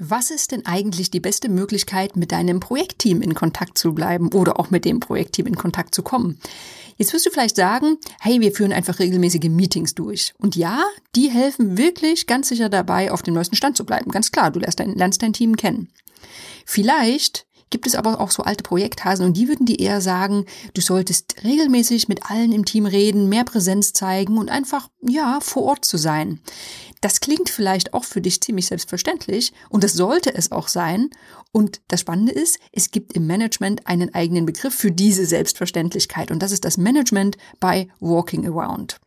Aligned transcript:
Was 0.00 0.30
ist 0.30 0.52
denn 0.52 0.64
eigentlich 0.64 1.10
die 1.10 1.18
beste 1.18 1.48
Möglichkeit, 1.48 2.16
mit 2.16 2.30
deinem 2.30 2.60
Projektteam 2.60 3.20
in 3.20 3.34
Kontakt 3.34 3.76
zu 3.78 3.94
bleiben 3.94 4.32
oder 4.32 4.60
auch 4.60 4.70
mit 4.70 4.84
dem 4.84 5.00
Projektteam 5.00 5.46
in 5.46 5.56
Kontakt 5.56 5.92
zu 5.92 6.02
kommen? 6.02 6.38
Jetzt 6.98 7.12
wirst 7.12 7.26
du 7.26 7.30
vielleicht 7.30 7.56
sagen, 7.56 7.96
hey, 8.20 8.40
wir 8.40 8.52
führen 8.52 8.72
einfach 8.72 9.00
regelmäßige 9.00 9.48
Meetings 9.50 9.96
durch. 9.96 10.34
Und 10.38 10.54
ja, 10.54 10.84
die 11.16 11.30
helfen 11.30 11.76
wirklich 11.76 12.28
ganz 12.28 12.48
sicher 12.48 12.68
dabei, 12.68 13.10
auf 13.10 13.22
dem 13.22 13.34
neuesten 13.34 13.56
Stand 13.56 13.76
zu 13.76 13.84
bleiben. 13.84 14.12
Ganz 14.12 14.30
klar, 14.30 14.52
du 14.52 14.60
lernst 14.60 14.78
dein, 14.78 14.94
lernst 14.94 15.22
dein 15.22 15.32
Team 15.32 15.56
kennen. 15.56 15.88
Vielleicht 16.64 17.46
gibt 17.70 17.86
es 17.86 17.94
aber 17.94 18.20
auch 18.20 18.30
so 18.30 18.42
alte 18.42 18.62
Projekthasen 18.62 19.26
und 19.26 19.36
die 19.36 19.48
würden 19.48 19.66
dir 19.66 19.78
eher 19.78 20.00
sagen, 20.00 20.44
du 20.74 20.80
solltest 20.80 21.36
regelmäßig 21.44 22.08
mit 22.08 22.30
allen 22.30 22.52
im 22.52 22.64
Team 22.64 22.86
reden, 22.86 23.28
mehr 23.28 23.44
Präsenz 23.44 23.92
zeigen 23.92 24.38
und 24.38 24.48
einfach, 24.48 24.88
ja, 25.00 25.38
vor 25.40 25.64
Ort 25.64 25.84
zu 25.84 25.96
sein. 25.96 26.40
Das 27.00 27.20
klingt 27.20 27.48
vielleicht 27.48 27.94
auch 27.94 28.04
für 28.04 28.20
dich 28.20 28.40
ziemlich 28.40 28.66
selbstverständlich 28.66 29.52
und 29.68 29.84
das 29.84 29.92
sollte 29.92 30.34
es 30.34 30.50
auch 30.50 30.68
sein. 30.68 31.10
Und 31.52 31.80
das 31.88 32.00
Spannende 32.00 32.32
ist, 32.32 32.58
es 32.72 32.90
gibt 32.90 33.14
im 33.14 33.26
Management 33.26 33.86
einen 33.86 34.14
eigenen 34.14 34.46
Begriff 34.46 34.74
für 34.74 34.90
diese 34.90 35.24
Selbstverständlichkeit 35.24 36.30
und 36.30 36.42
das 36.42 36.52
ist 36.52 36.64
das 36.64 36.76
Management 36.76 37.36
by 37.60 37.88
Walking 38.00 38.46
Around. 38.46 39.00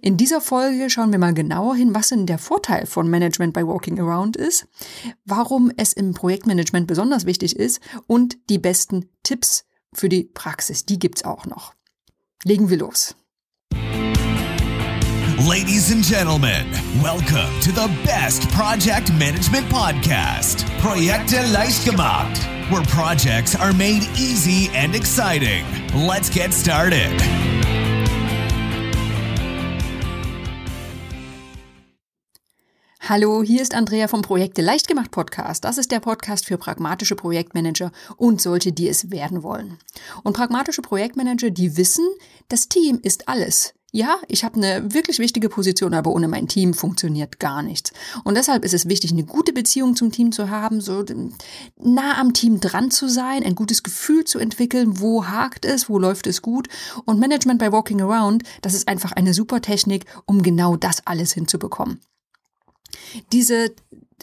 In 0.00 0.16
dieser 0.16 0.40
Folge 0.40 0.90
schauen 0.90 1.12
wir 1.12 1.18
mal 1.18 1.34
genauer 1.34 1.74
hin, 1.74 1.94
was 1.94 2.08
denn 2.08 2.26
der 2.26 2.38
Vorteil 2.38 2.86
von 2.86 3.08
Management 3.08 3.54
by 3.54 3.66
Walking 3.66 3.98
Around 3.98 4.36
ist, 4.36 4.66
warum 5.24 5.72
es 5.76 5.92
im 5.92 6.14
Projektmanagement 6.14 6.86
besonders 6.86 7.26
wichtig 7.26 7.56
ist 7.56 7.80
und 8.06 8.36
die 8.50 8.58
besten 8.58 9.08
Tipps 9.22 9.64
für 9.92 10.08
die 10.08 10.24
Praxis, 10.24 10.84
die 10.84 10.98
gibt's 10.98 11.24
auch 11.24 11.46
noch. 11.46 11.74
Legen 12.44 12.70
wir 12.70 12.78
los. 12.78 13.16
Ladies 15.46 15.92
and 15.92 16.04
gentlemen, 16.04 16.66
welcome 17.00 17.48
to 17.60 17.70
the 17.70 17.88
best 18.04 18.50
project 18.50 19.10
management 19.14 19.68
podcast, 19.70 20.66
Projekte 20.80 21.40
leicht 21.52 21.84
gemacht, 21.84 22.38
where 22.70 22.82
projects 22.82 23.54
are 23.54 23.72
made 23.72 24.02
easy 24.18 24.68
and 24.74 24.94
exciting. 24.94 25.64
Let's 25.94 26.28
get 26.28 26.52
started. 26.52 27.22
Hallo, 33.10 33.42
hier 33.42 33.62
ist 33.62 33.74
Andrea 33.74 34.06
vom 34.06 34.20
Projekte 34.20 34.60
leicht 34.60 34.86
gemacht 34.86 35.10
Podcast. 35.10 35.64
Das 35.64 35.78
ist 35.78 35.90
der 35.90 36.00
Podcast 36.00 36.44
für 36.44 36.58
pragmatische 36.58 37.16
Projektmanager 37.16 37.90
und 38.18 38.42
solche, 38.42 38.70
die 38.70 38.86
es 38.86 39.10
werden 39.10 39.42
wollen. 39.42 39.78
Und 40.24 40.36
pragmatische 40.36 40.82
Projektmanager, 40.82 41.48
die 41.48 41.78
wissen, 41.78 42.04
das 42.50 42.68
Team 42.68 43.00
ist 43.02 43.26
alles. 43.26 43.72
Ja, 43.92 44.18
ich 44.28 44.44
habe 44.44 44.56
eine 44.56 44.92
wirklich 44.92 45.20
wichtige 45.20 45.48
Position, 45.48 45.94
aber 45.94 46.10
ohne 46.10 46.28
mein 46.28 46.48
Team 46.48 46.74
funktioniert 46.74 47.40
gar 47.40 47.62
nichts. 47.62 47.92
Und 48.24 48.36
deshalb 48.36 48.62
ist 48.62 48.74
es 48.74 48.90
wichtig, 48.90 49.12
eine 49.12 49.24
gute 49.24 49.54
Beziehung 49.54 49.96
zum 49.96 50.12
Team 50.12 50.30
zu 50.30 50.50
haben, 50.50 50.82
so 50.82 51.02
nah 51.78 52.18
am 52.18 52.34
Team 52.34 52.60
dran 52.60 52.90
zu 52.90 53.08
sein, 53.08 53.42
ein 53.42 53.54
gutes 53.54 53.82
Gefühl 53.82 54.24
zu 54.24 54.38
entwickeln, 54.38 55.00
wo 55.00 55.24
hakt 55.24 55.64
es, 55.64 55.88
wo 55.88 55.98
läuft 55.98 56.26
es 56.26 56.42
gut. 56.42 56.68
Und 57.06 57.18
Management 57.18 57.58
by 57.58 57.72
Walking 57.72 58.02
Around, 58.02 58.42
das 58.60 58.74
ist 58.74 58.86
einfach 58.86 59.12
eine 59.12 59.32
super 59.32 59.62
Technik, 59.62 60.04
um 60.26 60.42
genau 60.42 60.76
das 60.76 61.06
alles 61.06 61.32
hinzubekommen 61.32 62.02
diese, 63.32 63.70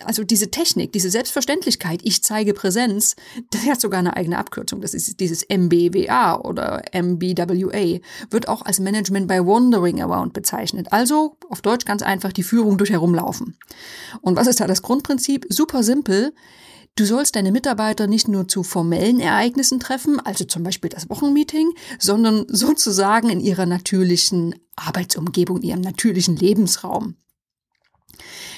also 0.03 0.23
diese 0.23 0.51
Technik, 0.51 0.91
diese 0.91 1.09
Selbstverständlichkeit, 1.09 2.01
ich 2.03 2.23
zeige 2.23 2.53
Präsenz, 2.53 3.15
das 3.51 3.65
hat 3.65 3.81
sogar 3.81 3.99
eine 3.99 4.15
eigene 4.15 4.37
Abkürzung. 4.37 4.81
Das 4.81 4.93
ist 4.93 5.19
dieses 5.19 5.45
MBWA 5.49 6.39
oder 6.41 6.83
MBWA, 6.93 7.99
wird 8.29 8.47
auch 8.47 8.63
als 8.63 8.79
Management 8.79 9.27
by 9.27 9.39
Wandering 9.39 10.01
Around 10.01 10.33
bezeichnet. 10.33 10.91
Also 10.91 11.37
auf 11.49 11.61
Deutsch 11.61 11.85
ganz 11.85 12.01
einfach 12.01 12.33
die 12.33 12.43
Führung 12.43 12.77
durch 12.77 12.89
Herumlaufen. 12.89 13.57
Und 14.21 14.35
was 14.35 14.47
ist 14.47 14.59
da 14.59 14.67
das 14.67 14.81
Grundprinzip? 14.81 15.45
Super 15.49 15.83
simpel. 15.83 16.33
Du 16.97 17.03
sollst 17.03 17.35
deine 17.35 17.51
Mitarbeiter 17.51 18.07
nicht 18.07 18.29
nur 18.29 18.47
zu 18.47 18.63
formellen 18.63 19.19
Ereignissen 19.19 19.81
treffen, 19.81 20.21
also 20.21 20.45
zum 20.45 20.63
Beispiel 20.63 20.89
das 20.89 21.09
Wochenmeeting, 21.09 21.71
sondern 21.99 22.45
sozusagen 22.47 23.29
in 23.29 23.41
ihrer 23.41 23.65
natürlichen 23.65 24.55
Arbeitsumgebung, 24.77 25.61
ihrem 25.61 25.81
natürlichen 25.81 26.37
Lebensraum. 26.37 27.17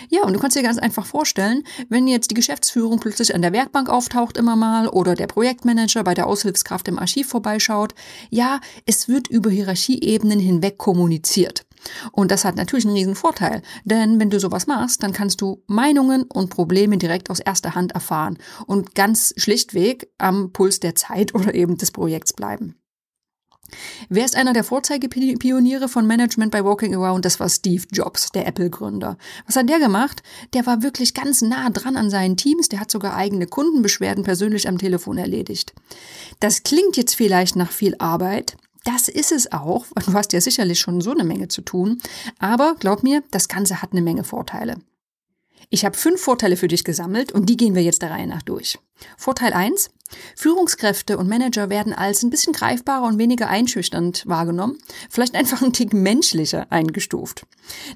Ja, 0.09 0.23
und 0.23 0.33
du 0.33 0.39
kannst 0.39 0.55
dir 0.55 0.63
ganz 0.63 0.77
einfach 0.77 1.05
vorstellen, 1.05 1.63
wenn 1.89 2.07
jetzt 2.07 2.31
die 2.31 2.35
Geschäftsführung 2.35 2.99
plötzlich 2.99 3.35
an 3.35 3.41
der 3.41 3.53
Werkbank 3.53 3.89
auftaucht 3.89 4.37
immer 4.37 4.55
mal 4.55 4.87
oder 4.87 5.15
der 5.15 5.27
Projektmanager 5.27 6.03
bei 6.03 6.13
der 6.13 6.27
Aushilfskraft 6.27 6.87
im 6.87 6.99
Archiv 6.99 7.27
vorbeischaut, 7.27 7.93
ja, 8.29 8.59
es 8.85 9.07
wird 9.07 9.27
über 9.27 9.49
Hierarchieebenen 9.49 10.39
hinweg 10.39 10.77
kommuniziert. 10.77 11.65
Und 12.11 12.31
das 12.31 12.43
hat 12.43 12.55
natürlich 12.55 12.85
einen 12.85 12.95
riesen 12.95 13.15
Vorteil, 13.15 13.61
denn 13.85 14.19
wenn 14.19 14.29
du 14.29 14.39
sowas 14.39 14.67
machst, 14.67 15.03
dann 15.03 15.13
kannst 15.13 15.41
du 15.41 15.63
Meinungen 15.67 16.23
und 16.23 16.49
Probleme 16.49 16.97
direkt 16.97 17.29
aus 17.29 17.39
erster 17.39 17.75
Hand 17.75 17.93
erfahren 17.93 18.37
und 18.65 18.95
ganz 18.95 19.33
schlichtweg 19.37 20.09
am 20.17 20.51
Puls 20.51 20.79
der 20.79 20.95
Zeit 20.95 21.35
oder 21.35 21.53
eben 21.53 21.77
des 21.77 21.91
Projekts 21.91 22.33
bleiben. 22.33 22.75
Wer 24.09 24.25
ist 24.25 24.35
einer 24.35 24.53
der 24.53 24.63
Vorzeigepioniere 24.63 25.89
von 25.89 26.07
Management 26.07 26.51
by 26.51 26.63
Walking 26.63 26.95
Around? 26.95 27.25
Das 27.25 27.39
war 27.39 27.49
Steve 27.49 27.83
Jobs, 27.91 28.31
der 28.31 28.47
Apple-Gründer. 28.47 29.17
Was 29.45 29.55
hat 29.55 29.69
der 29.69 29.79
gemacht? 29.79 30.23
Der 30.53 30.65
war 30.65 30.83
wirklich 30.83 31.13
ganz 31.13 31.41
nah 31.41 31.69
dran 31.69 31.97
an 31.97 32.09
seinen 32.09 32.37
Teams. 32.37 32.69
Der 32.69 32.79
hat 32.79 32.91
sogar 32.91 33.15
eigene 33.15 33.47
Kundenbeschwerden 33.47 34.23
persönlich 34.23 34.67
am 34.67 34.77
Telefon 34.77 35.17
erledigt. 35.17 35.73
Das 36.39 36.63
klingt 36.63 36.97
jetzt 36.97 37.15
vielleicht 37.15 37.55
nach 37.55 37.71
viel 37.71 37.95
Arbeit. 37.99 38.57
Das 38.83 39.09
ist 39.09 39.33
es 39.33 39.51
auch. 39.51 39.85
Du 40.05 40.13
hast 40.13 40.31
ja 40.31 40.39
sicherlich 40.39 40.79
schon 40.79 41.01
so 41.01 41.11
eine 41.11 41.25
Menge 41.25 41.49
zu 41.49 41.61
tun. 41.61 42.01
Aber 42.39 42.75
glaub 42.79 43.03
mir, 43.03 43.21
das 43.31 43.49
Ganze 43.49 43.81
hat 43.81 43.91
eine 43.91 44.01
Menge 44.01 44.23
Vorteile. 44.23 44.77
Ich 45.69 45.83
habe 45.83 45.97
fünf 45.97 46.21
Vorteile 46.21 46.55
für 46.55 46.69
dich 46.69 46.85
gesammelt 46.85 47.33
und 47.33 47.49
die 47.49 47.57
gehen 47.57 47.75
wir 47.75 47.83
jetzt 47.83 48.01
der 48.01 48.11
Reihe 48.11 48.27
nach 48.27 48.41
durch. 48.41 48.79
Vorteil 49.17 49.51
eins: 49.51 49.89
Führungskräfte 50.35 51.17
und 51.17 51.27
Manager 51.27 51.69
werden 51.69 51.93
als 51.93 52.23
ein 52.23 52.29
bisschen 52.29 52.53
greifbarer 52.53 53.05
und 53.05 53.17
weniger 53.17 53.49
einschüchternd 53.49 54.23
wahrgenommen, 54.27 54.77
vielleicht 55.09 55.35
einfach 55.35 55.61
ein 55.61 55.73
Tick 55.73 55.93
menschlicher 55.93 56.67
eingestuft. 56.69 57.45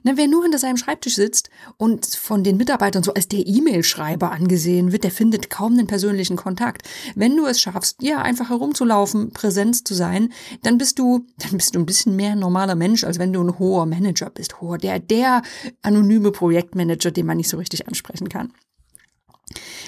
Na, 0.04 0.14
wer 0.16 0.28
nur 0.28 0.44
hinter 0.44 0.58
seinem 0.58 0.78
Schreibtisch 0.78 1.16
sitzt 1.16 1.50
und 1.78 2.06
von 2.06 2.44
den 2.44 2.58
Mitarbeitern 2.58 3.04
so 3.04 3.14
als 3.14 3.28
der 3.28 3.46
E-Mail-Schreiber 3.46 4.32
angesehen 4.32 4.92
wird, 4.92 5.04
der 5.04 5.12
findet 5.12 5.50
kaum 5.50 5.74
einen 5.74 5.88
persönlichen 5.88 6.36
Kontakt. 6.36 6.88
Wenn 7.16 7.36
du 7.36 7.46
es 7.46 7.62
schaffst, 7.62 8.02
ja, 8.02 8.22
einfach 8.22 8.50
herumzulaufen, 8.50 9.32
Präsenz 9.32 9.84
zu 9.84 9.94
sein, 9.94 10.34
dann 10.64 10.78
bist 10.78 11.00
du, 11.00 11.26
dann 11.38 11.58
bist 11.58 11.76
du 11.76 11.80
ein 11.80 11.86
bisschen 11.86 12.16
mehr 12.16 12.34
ein 12.34 12.40
normaler 12.40 12.76
Mensch, 12.76 13.04
als 13.04 13.20
wenn 13.20 13.34
du 13.34 13.44
ein 13.44 13.60
hoher 13.60 13.86
Manager 13.86 14.30
bist. 14.30 14.62
Hoher, 14.62 14.78
der, 14.78 15.00
der 15.00 15.42
anonyme 15.82 16.32
Projektmanager, 16.32 17.12
den 17.12 17.26
man 17.26 17.38
nicht 17.38 17.50
so 17.50 17.58
richtig 17.58 17.88
ansprechen 17.88 18.30
kann. 18.30 18.52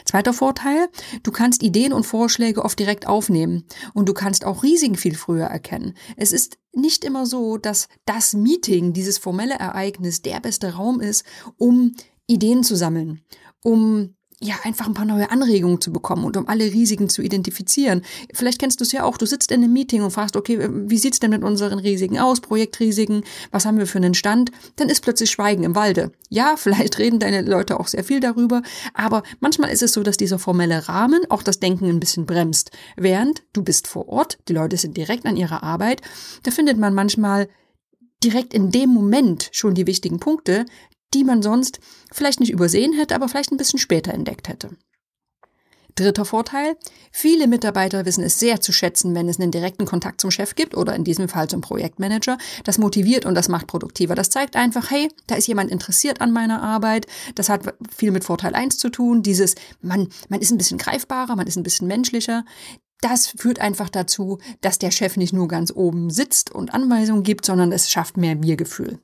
Zweiter 0.06 0.34
Vorteil, 0.34 0.90
du 1.24 1.32
kannst 1.32 1.64
Ideen 1.64 1.94
und 1.94 2.06
Vorschläge 2.06 2.64
oft 2.64 2.78
direkt 2.78 3.08
aufnehmen 3.08 3.66
und 3.94 4.10
du 4.10 4.14
kannst 4.14 4.46
auch 4.46 4.64
Risiken 4.64 4.96
viel 4.96 5.16
früher 5.16 5.46
erkennen. 5.46 5.96
Es 6.18 6.32
ist 6.32 6.58
nicht 6.74 7.06
immer 7.06 7.26
so, 7.26 7.58
dass 7.58 7.88
das 8.06 8.34
Meeting, 8.34 8.94
dieses 8.94 9.18
formelle 9.18 9.56
Ereignis 9.56 10.22
der 10.22 10.40
beste 10.40 10.74
Raum 10.74 11.00
ist, 11.00 11.24
um 11.58 11.96
Ideen 12.28 12.64
zu 12.64 12.76
sammeln, 12.76 13.22
um 13.64 14.16
ja, 14.44 14.56
einfach 14.64 14.88
ein 14.88 14.94
paar 14.94 15.06
neue 15.06 15.32
Anregungen 15.32 15.80
zu 15.80 15.94
bekommen 15.94 16.26
und 16.26 16.36
um 16.36 16.48
alle 16.50 16.66
Risiken 16.66 17.08
zu 17.08 17.22
identifizieren. 17.22 18.02
Vielleicht 18.34 18.60
kennst 18.60 18.82
du 18.82 18.84
es 18.84 18.92
ja 18.92 19.04
auch, 19.04 19.18
du 19.18 19.26
sitzt 19.26 19.52
in 19.52 19.64
einem 19.64 19.72
Meeting 19.72 20.04
und 20.04 20.12
fragst, 20.12 20.36
okay, 20.36 20.70
wie 20.70 20.98
sieht's 20.98 21.20
denn 21.20 21.32
mit 21.32 21.44
unseren 21.44 21.80
Risiken 21.80 22.20
aus, 22.20 22.42
Projektrisiken, 22.42 23.24
was 23.52 23.66
haben 23.66 23.78
wir 23.78 23.88
für 23.88 24.00
einen 24.00 24.14
Stand? 24.14 24.52
Dann 24.76 24.90
ist 24.90 25.02
plötzlich 25.02 25.32
Schweigen 25.32 25.64
im 25.64 25.76
Walde. 25.76 26.12
Ja, 26.30 26.56
vielleicht 26.58 27.00
reden 27.00 27.20
deine 27.20 27.42
Leute 27.42 27.80
auch 27.80 27.88
sehr 27.88 28.04
viel 28.04 28.20
darüber, 28.20 28.62
aber 28.94 29.24
manchmal 29.40 29.72
ist 29.72 29.82
es 29.82 29.94
so, 29.94 30.04
dass 30.04 30.18
dieser 30.18 30.40
formelle 30.40 30.90
Rahmen 30.90 31.22
auch 31.30 31.44
das 31.44 31.60
Denken 31.60 31.88
ein 31.88 32.02
bisschen 32.02 32.26
bremst. 32.26 32.72
Während 32.98 33.44
du 33.54 33.64
bist 33.64 33.88
vor 33.88 34.10
Ort, 34.10 34.38
die 34.50 34.54
Leute 34.54 34.76
sind 34.76 34.98
direkt 34.98 35.26
an 35.26 35.38
ihrer 35.38 35.64
Arbeit, 35.64 36.02
da 36.44 36.52
findet 36.52 36.78
man 36.78 36.94
manchmal 36.94 37.48
direkt 38.24 38.54
in 38.54 38.72
dem 38.72 38.90
Moment 38.90 39.50
schon 39.52 39.76
die 39.76 39.88
wichtigen 39.88 40.20
Punkte, 40.20 40.66
die 41.14 41.24
man 41.24 41.42
sonst 41.42 41.80
vielleicht 42.12 42.40
nicht 42.40 42.52
übersehen 42.52 42.94
hätte, 42.94 43.16
aber 43.16 43.30
vielleicht 43.30 43.52
ein 43.52 43.58
bisschen 43.58 43.80
später 43.80 44.14
entdeckt 44.14 44.48
hätte. 44.48 44.70
Dritter 45.96 46.26
Vorteil. 46.26 46.76
Viele 47.12 47.48
Mitarbeiter 47.48 48.06
wissen 48.06 48.24
es 48.24 48.40
sehr 48.40 48.62
zu 48.62 48.72
schätzen, 48.72 49.14
wenn 49.14 49.30
es 49.30 49.40
einen 49.40 49.52
direkten 49.52 49.86
Kontakt 49.86 50.22
zum 50.22 50.32
Chef 50.32 50.56
gibt 50.56 50.76
oder 50.76 50.96
in 50.96 51.04
diesem 51.04 51.30
Fall 51.30 51.48
zum 51.48 51.62
Projektmanager. 51.62 52.40
Das 52.64 52.80
motiviert 52.80 53.26
und 53.26 53.36
das 53.36 53.48
macht 53.48 53.68
produktiver. 53.68 54.16
Das 54.16 54.32
zeigt 54.32 54.56
einfach, 54.56 54.90
hey, 54.90 55.10
da 55.28 55.36
ist 55.36 55.48
jemand 55.48 55.70
interessiert 55.70 56.20
an 56.20 56.32
meiner 56.32 56.64
Arbeit. 56.64 57.06
Das 57.36 57.50
hat 57.50 57.76
viel 57.96 58.10
mit 58.10 58.24
Vorteil 58.24 58.56
1 58.56 58.80
zu 58.80 58.90
tun. 58.90 59.22
Dieses, 59.22 59.54
man, 59.82 60.10
man 60.30 60.42
ist 60.42 60.52
ein 60.52 60.58
bisschen 60.58 60.80
greifbarer, 60.80 61.36
man 61.36 61.46
ist 61.46 61.58
ein 61.58 61.64
bisschen 61.64 61.88
menschlicher. 61.88 62.44
Das 63.02 63.28
führt 63.28 63.60
einfach 63.60 63.90
dazu, 63.90 64.40
dass 64.62 64.80
der 64.80 64.90
Chef 64.90 65.18
nicht 65.18 65.34
nur 65.34 65.48
ganz 65.48 65.72
oben 65.72 66.10
sitzt 66.10 66.52
und 66.52 66.74
Anweisungen 66.74 67.24
gibt, 67.24 67.46
sondern 67.46 67.72
es 67.72 67.92
schafft 67.92 68.18
mehr 68.18 68.42
Wir-Gefühl. 68.42 69.00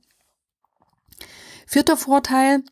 Vierter 1.71 1.97
Vorteil. 1.97 2.63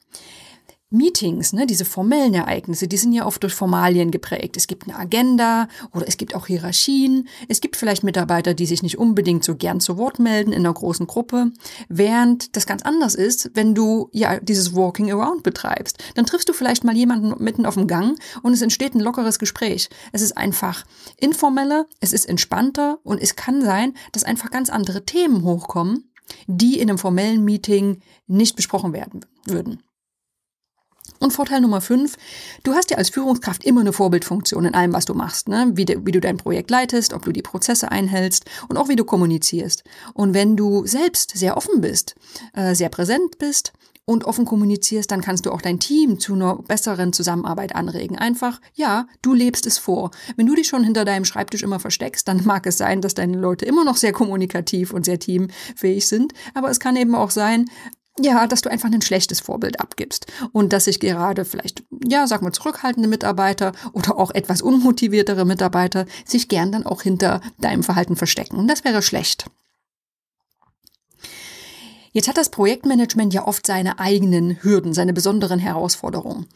Meetings, 0.90 1.54
ne, 1.54 1.68
diese 1.68 1.86
formellen 1.86 2.34
Ereignisse, 2.34 2.88
die 2.88 2.98
sind 2.98 3.14
ja 3.14 3.28
oft 3.28 3.44
durch 3.44 3.54
Formalien 3.54 4.10
geprägt. 4.10 4.58
Es 4.58 4.66
gibt 4.66 4.88
eine 4.88 4.98
Agenda 4.98 5.68
oder 5.94 6.08
es 6.08 6.18
gibt 6.18 6.34
auch 6.34 6.48
Hierarchien. 6.48 7.28
Es 7.48 7.62
gibt 7.62 7.76
vielleicht 7.76 8.04
Mitarbeiter, 8.04 8.56
die 8.56 8.66
sich 8.66 8.82
nicht 8.82 8.98
unbedingt 8.98 9.44
so 9.44 9.56
gern 9.56 9.80
zu 9.82 9.98
Wort 9.98 10.18
melden 10.18 10.52
in 10.52 10.66
einer 10.66 10.74
großen 10.74 11.06
Gruppe. 11.06 11.52
Während 11.90 12.56
das 12.56 12.66
ganz 12.66 12.82
anders 12.82 13.14
ist, 13.14 13.52
wenn 13.54 13.76
du 13.76 14.10
ja 14.14 14.40
dieses 14.40 14.76
Walking 14.76 15.12
Around 15.12 15.44
betreibst. 15.44 16.04
Dann 16.16 16.26
triffst 16.26 16.50
du 16.50 16.54
vielleicht 16.54 16.84
mal 16.84 16.96
jemanden 16.96 17.36
mitten 17.44 17.68
auf 17.68 17.76
dem 17.76 17.86
Gang 17.86 18.18
und 18.42 18.54
es 18.54 18.64
entsteht 18.64 18.96
ein 18.96 19.00
lockeres 19.00 19.38
Gespräch. 19.38 19.90
Es 20.12 20.24
ist 20.24 20.36
einfach 20.36 20.86
informeller, 21.18 21.86
es 22.00 22.14
ist 22.14 22.28
entspannter 22.28 22.98
und 23.04 23.22
es 23.22 23.36
kann 23.36 23.62
sein, 23.62 23.94
dass 24.12 24.24
einfach 24.24 24.50
ganz 24.50 24.72
andere 24.72 25.06
Themen 25.06 25.44
hochkommen, 25.44 26.10
die 26.48 26.80
in 26.80 26.90
einem 26.90 26.98
formellen 26.98 27.44
Meeting 27.44 28.02
nicht 28.28 28.56
besprochen 28.56 28.94
werden 28.94 29.26
würden. 29.46 29.82
Und 31.20 31.32
Vorteil 31.32 31.62
Nummer 31.62 31.82
fünf, 31.82 32.16
du 32.64 32.74
hast 32.74 32.92
ja 32.92 32.98
als 32.98 33.10
Führungskraft 33.10 33.64
immer 33.64 33.82
eine 33.82 33.94
Vorbildfunktion 33.94 34.66
in 34.66 34.76
allem, 34.76 34.94
was 34.94 35.06
du 35.06 35.14
machst, 35.14 35.48
ne? 35.48 35.72
wie, 35.74 35.86
de, 35.86 36.06
wie 36.06 36.12
du 36.12 36.22
dein 36.22 36.38
Projekt 36.38 36.70
leitest, 36.70 37.14
ob 37.14 37.24
du 37.24 37.32
die 37.32 37.42
Prozesse 37.42 37.92
einhältst 37.92 38.46
und 38.68 38.78
auch 38.78 38.88
wie 38.88 38.96
du 38.96 39.04
kommunizierst. 39.04 39.84
Und 40.14 40.34
wenn 40.34 40.56
du 40.56 40.86
selbst 40.86 41.36
sehr 41.36 41.58
offen 41.58 41.82
bist, 41.82 42.16
äh, 42.54 42.76
sehr 42.76 42.90
präsent 42.90 43.40
bist 43.40 43.74
und 44.08 44.24
offen 44.24 44.46
kommunizierst, 44.46 45.12
dann 45.12 45.22
kannst 45.22 45.46
du 45.46 45.52
auch 45.52 45.62
dein 45.62 45.80
Team 45.80 46.18
zu 46.18 46.34
einer 46.34 46.56
besseren 46.56 47.12
Zusammenarbeit 47.12 47.76
anregen. 47.76 48.18
Einfach, 48.18 48.62
ja, 48.74 49.06
du 49.22 49.34
lebst 49.34 49.68
es 49.68 49.78
vor. 49.78 50.12
Wenn 50.38 50.48
du 50.48 50.56
dich 50.56 50.68
schon 50.68 50.84
hinter 50.84 51.04
deinem 51.04 51.26
Schreibtisch 51.26 51.62
immer 51.62 51.80
versteckst, 51.80 52.26
dann 52.28 52.46
mag 52.46 52.66
es 52.66 52.78
sein, 52.78 53.02
dass 53.02 53.16
deine 53.16 53.38
Leute 53.38 53.66
immer 53.66 53.84
noch 53.84 53.98
sehr 53.98 54.14
kommunikativ 54.14 54.94
und 54.94 55.04
sehr 55.04 55.20
teamfähig 55.20 56.08
sind. 56.08 56.34
Aber 56.54 56.70
es 56.70 56.80
kann 56.80 56.96
eben 56.96 57.16
auch 57.16 57.32
sein, 57.32 57.70
ja, 58.20 58.48
dass 58.48 58.62
du 58.62 58.72
einfach 58.72 58.92
ein 58.92 59.02
schlechtes 59.02 59.42
Vorbild 59.42 59.82
abgibst 59.82 60.26
und 60.54 60.72
dass 60.72 60.86
sich 60.86 61.02
gerade 61.02 61.44
vielleicht, 61.44 61.84
ja, 62.08 62.28
sag 62.28 62.42
mal, 62.42 62.54
zurückhaltende 62.54 63.10
Mitarbeiter 63.10 63.74
oder 63.92 64.18
auch 64.18 64.32
etwas 64.34 64.62
unmotiviertere 64.62 65.46
Mitarbeiter 65.46 66.06
sich 66.26 66.48
gern 66.48 66.72
dann 66.72 66.86
auch 66.86 67.02
hinter 67.02 67.42
deinem 67.60 67.84
Verhalten 67.84 68.16
verstecken. 68.16 68.56
Und 68.56 68.70
das 68.70 68.86
wäre 68.86 69.02
schlecht. 69.02 69.48
Jetzt 72.18 72.28
hat 72.28 72.38
das 72.38 72.50
Projektmanagement 72.50 73.32
ja 73.32 73.46
oft 73.46 73.68
seine 73.68 74.00
eigenen 74.00 74.64
Hürden, 74.64 74.96
seine 74.96 75.14
besonderen 75.14 75.60
Herausforderungen. 75.60 76.48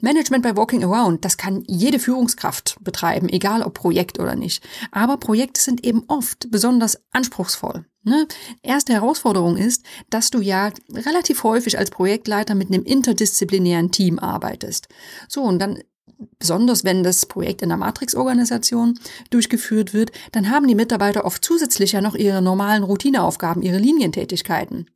Management 0.00 0.42
bei 0.42 0.56
Walking 0.56 0.82
Around, 0.82 1.22
das 1.22 1.36
kann 1.36 1.64
jede 1.66 1.98
Führungskraft 1.98 2.78
betreiben, 2.80 3.28
egal 3.28 3.60
ob 3.60 3.74
Projekt 3.74 4.18
oder 4.18 4.36
nicht. 4.36 4.66
Aber 4.92 5.18
Projekte 5.18 5.60
sind 5.60 5.84
eben 5.84 6.04
oft 6.08 6.50
besonders 6.50 6.98
anspruchsvoll. 7.12 7.84
Ne? 8.04 8.26
Erste 8.62 8.94
Herausforderung 8.94 9.58
ist, 9.58 9.84
dass 10.08 10.30
du 10.30 10.40
ja 10.40 10.72
relativ 10.90 11.42
häufig 11.44 11.78
als 11.78 11.90
Projektleiter 11.90 12.54
mit 12.54 12.68
einem 12.68 12.82
interdisziplinären 12.82 13.90
Team 13.90 14.18
arbeitest. 14.18 14.88
So, 15.28 15.42
und 15.42 15.58
dann 15.58 15.78
besonders 16.38 16.84
wenn 16.84 17.02
das 17.02 17.26
Projekt 17.26 17.62
in 17.62 17.68
der 17.68 17.78
Matrix-Organisation 17.78 18.98
durchgeführt 19.30 19.92
wird, 19.94 20.12
dann 20.32 20.50
haben 20.50 20.66
die 20.68 20.74
Mitarbeiter 20.74 21.24
oft 21.24 21.44
zusätzlich 21.44 21.92
ja 21.92 22.00
noch 22.00 22.14
ihre 22.14 22.42
normalen 22.42 22.82
Routineaufgaben, 22.82 23.62
ihre 23.62 23.78
Linientätigkeiten. 23.78 24.88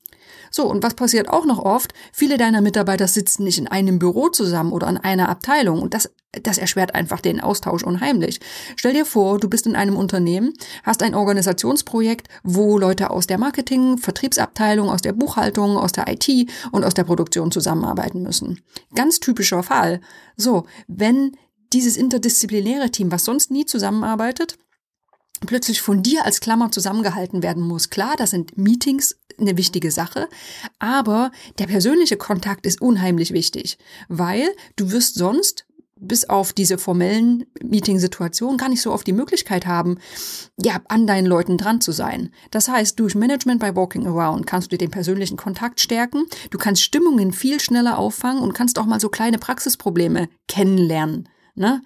So, 0.50 0.66
und 0.66 0.82
was 0.82 0.94
passiert 0.94 1.28
auch 1.28 1.44
noch 1.44 1.58
oft? 1.58 1.92
Viele 2.12 2.38
deiner 2.38 2.60
Mitarbeiter 2.60 3.06
sitzen 3.08 3.44
nicht 3.44 3.58
in 3.58 3.68
einem 3.68 3.98
Büro 3.98 4.28
zusammen 4.28 4.72
oder 4.72 4.88
in 4.88 4.96
einer 4.96 5.28
Abteilung 5.28 5.82
und 5.82 5.94
das, 5.94 6.10
das 6.42 6.58
erschwert 6.58 6.94
einfach 6.94 7.20
den 7.20 7.40
Austausch 7.40 7.82
unheimlich. 7.82 8.40
Stell 8.76 8.92
dir 8.92 9.06
vor, 9.06 9.38
du 9.38 9.48
bist 9.48 9.66
in 9.66 9.76
einem 9.76 9.96
Unternehmen, 9.96 10.52
hast 10.82 11.02
ein 11.02 11.14
Organisationsprojekt, 11.14 12.28
wo 12.42 12.78
Leute 12.78 13.10
aus 13.10 13.26
der 13.26 13.38
Marketing, 13.38 13.98
Vertriebsabteilung, 13.98 14.88
aus 14.88 15.02
der 15.02 15.12
Buchhaltung, 15.12 15.76
aus 15.76 15.92
der 15.92 16.08
IT 16.08 16.28
und 16.72 16.84
aus 16.84 16.94
der 16.94 17.04
Produktion 17.04 17.50
zusammenarbeiten 17.50 18.22
müssen. 18.22 18.60
Ganz 18.94 19.20
typischer 19.20 19.62
Fall. 19.62 20.00
So, 20.36 20.64
wenn 20.88 21.32
dieses 21.72 21.96
interdisziplinäre 21.96 22.90
Team, 22.90 23.12
was 23.12 23.24
sonst 23.24 23.50
nie 23.50 23.64
zusammenarbeitet, 23.64 24.58
plötzlich 25.46 25.80
von 25.80 26.02
dir 26.02 26.24
als 26.24 26.40
Klammer 26.40 26.70
zusammengehalten 26.70 27.42
werden 27.42 27.62
muss. 27.62 27.90
Klar, 27.90 28.14
das 28.16 28.30
sind 28.30 28.58
Meetings 28.58 29.16
eine 29.40 29.56
wichtige 29.56 29.90
Sache, 29.90 30.28
aber 30.78 31.30
der 31.58 31.66
persönliche 31.66 32.16
Kontakt 32.16 32.66
ist 32.66 32.80
unheimlich 32.80 33.32
wichtig, 33.32 33.78
weil 34.08 34.48
du 34.76 34.92
wirst 34.92 35.14
sonst 35.16 35.66
bis 36.00 36.28
auf 36.28 36.52
diese 36.52 36.78
formellen 36.78 37.44
Meeting-Situationen 37.62 38.56
gar 38.56 38.70
nicht 38.70 38.80
so 38.80 38.90
oft 38.92 39.06
die 39.06 39.12
Möglichkeit 39.12 39.66
haben, 39.66 39.98
ja, 40.58 40.80
an 40.88 41.06
deinen 41.06 41.26
Leuten 41.26 41.58
dran 41.58 41.80
zu 41.80 41.92
sein. 41.92 42.30
Das 42.50 42.68
heißt, 42.68 42.98
durch 42.98 43.14
Management 43.14 43.60
by 43.60 43.76
Walking 43.76 44.06
Around 44.06 44.46
kannst 44.46 44.72
du 44.72 44.78
den 44.78 44.90
persönlichen 44.90 45.36
Kontakt 45.36 45.78
stärken, 45.78 46.24
du 46.50 46.58
kannst 46.58 46.82
Stimmungen 46.82 47.32
viel 47.32 47.60
schneller 47.60 47.98
auffangen 47.98 48.42
und 48.42 48.54
kannst 48.54 48.78
auch 48.78 48.86
mal 48.86 49.00
so 49.00 49.10
kleine 49.10 49.38
Praxisprobleme 49.38 50.28
kennenlernen. 50.48 51.28
Ne? 51.54 51.82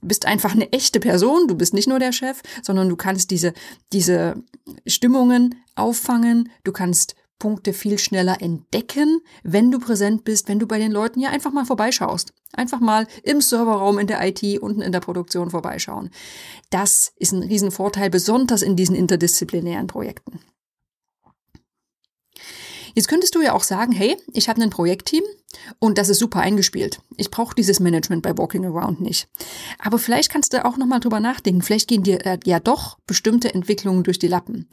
Bist 0.00 0.26
einfach 0.26 0.52
eine 0.52 0.72
echte 0.72 1.00
Person, 1.00 1.48
du 1.48 1.54
bist 1.54 1.74
nicht 1.74 1.88
nur 1.88 1.98
der 1.98 2.12
Chef, 2.12 2.42
sondern 2.62 2.88
du 2.88 2.96
kannst 2.96 3.30
diese, 3.30 3.52
diese 3.92 4.42
Stimmungen 4.86 5.54
auffangen, 5.74 6.50
du 6.64 6.72
kannst 6.72 7.14
Punkte 7.38 7.72
viel 7.72 7.98
schneller 7.98 8.40
entdecken, 8.40 9.20
wenn 9.42 9.70
du 9.70 9.78
präsent 9.78 10.24
bist, 10.24 10.48
wenn 10.48 10.58
du 10.58 10.66
bei 10.66 10.78
den 10.78 10.90
Leuten 10.90 11.20
ja 11.20 11.30
einfach 11.30 11.52
mal 11.52 11.66
vorbeischaust. 11.66 12.32
Einfach 12.52 12.80
mal 12.80 13.06
im 13.22 13.42
Serverraum 13.42 13.98
in 13.98 14.06
der 14.06 14.26
IT, 14.26 14.42
unten 14.60 14.80
in 14.80 14.92
der 14.92 15.00
Produktion 15.00 15.50
vorbeischauen. 15.50 16.10
Das 16.70 17.12
ist 17.16 17.32
ein 17.32 17.42
Riesenvorteil, 17.42 18.08
besonders 18.08 18.62
in 18.62 18.76
diesen 18.76 18.96
interdisziplinären 18.96 19.86
Projekten. 19.86 20.40
Jetzt 22.96 23.08
könntest 23.08 23.34
du 23.34 23.42
ja 23.42 23.52
auch 23.52 23.62
sagen, 23.62 23.92
hey, 23.92 24.16
ich 24.32 24.48
habe 24.48 24.62
ein 24.62 24.70
Projektteam 24.70 25.22
und 25.78 25.98
das 25.98 26.08
ist 26.08 26.18
super 26.18 26.40
eingespielt. 26.40 27.02
Ich 27.18 27.30
brauche 27.30 27.54
dieses 27.54 27.78
Management 27.78 28.22
bei 28.22 28.38
Walking 28.38 28.64
Around 28.64 29.02
nicht. 29.02 29.28
Aber 29.78 29.98
vielleicht 29.98 30.30
kannst 30.30 30.54
du 30.54 30.64
auch 30.64 30.78
nochmal 30.78 31.00
drüber 31.00 31.20
nachdenken. 31.20 31.60
Vielleicht 31.60 31.88
gehen 31.88 32.04
dir 32.04 32.24
äh, 32.24 32.38
ja 32.46 32.58
doch 32.58 32.96
bestimmte 33.06 33.52
Entwicklungen 33.52 34.02
durch 34.02 34.18
die 34.18 34.28
Lappen. 34.28 34.66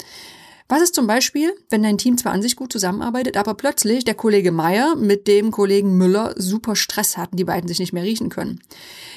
Was 0.70 0.82
ist 0.82 0.96
zum 0.96 1.06
Beispiel, 1.06 1.54
wenn 1.70 1.84
dein 1.84 1.98
Team 1.98 2.18
zwar 2.18 2.32
an 2.32 2.42
sich 2.42 2.56
gut 2.56 2.72
zusammenarbeitet, 2.72 3.36
aber 3.36 3.56
plötzlich 3.56 4.06
der 4.06 4.16
Kollege 4.16 4.54
Meier 4.54 4.96
mit 4.96 5.28
dem 5.28 5.52
Kollegen 5.52 5.98
Müller 5.98 6.34
super 6.38 6.78
Stress 6.78 7.18
hatten, 7.18 7.36
die 7.36 7.44
beiden 7.44 7.68
sich 7.68 7.80
nicht 7.80 7.92
mehr 7.92 8.04
riechen 8.04 8.30
können? 8.30 8.62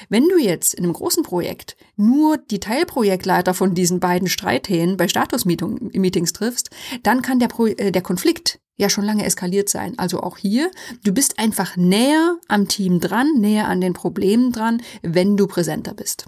Wenn 0.09 0.27
du 0.27 0.37
jetzt 0.37 0.73
in 0.73 0.83
einem 0.83 0.91
großen 0.91 1.23
Projekt 1.23 1.77
nur 1.95 2.35
die 2.35 2.59
Teilprojektleiter 2.59 3.53
von 3.53 3.73
diesen 3.73 4.01
beiden 4.01 4.27
Streithähnen 4.27 4.97
bei 4.97 5.07
Statusmeetings 5.07 6.33
triffst, 6.33 6.71
dann 7.03 7.21
kann 7.21 7.39
der, 7.39 7.47
Pro 7.47 7.67
äh, 7.67 7.93
der 7.93 8.01
Konflikt 8.01 8.59
ja 8.77 8.89
schon 8.89 9.03
lange 9.03 9.25
eskaliert 9.25 9.69
sein. 9.69 9.97
Also 9.97 10.21
auch 10.21 10.37
hier, 10.37 10.71
du 11.03 11.11
bist 11.11 11.39
einfach 11.39 11.75
näher 11.75 12.37
am 12.47 12.67
Team 12.67 12.99
dran, 12.99 13.27
näher 13.39 13.67
an 13.67 13.81
den 13.81 13.93
Problemen 13.93 14.51
dran, 14.51 14.81
wenn 15.01 15.35
du 15.35 15.47
präsenter 15.47 15.93
bist. 15.93 16.27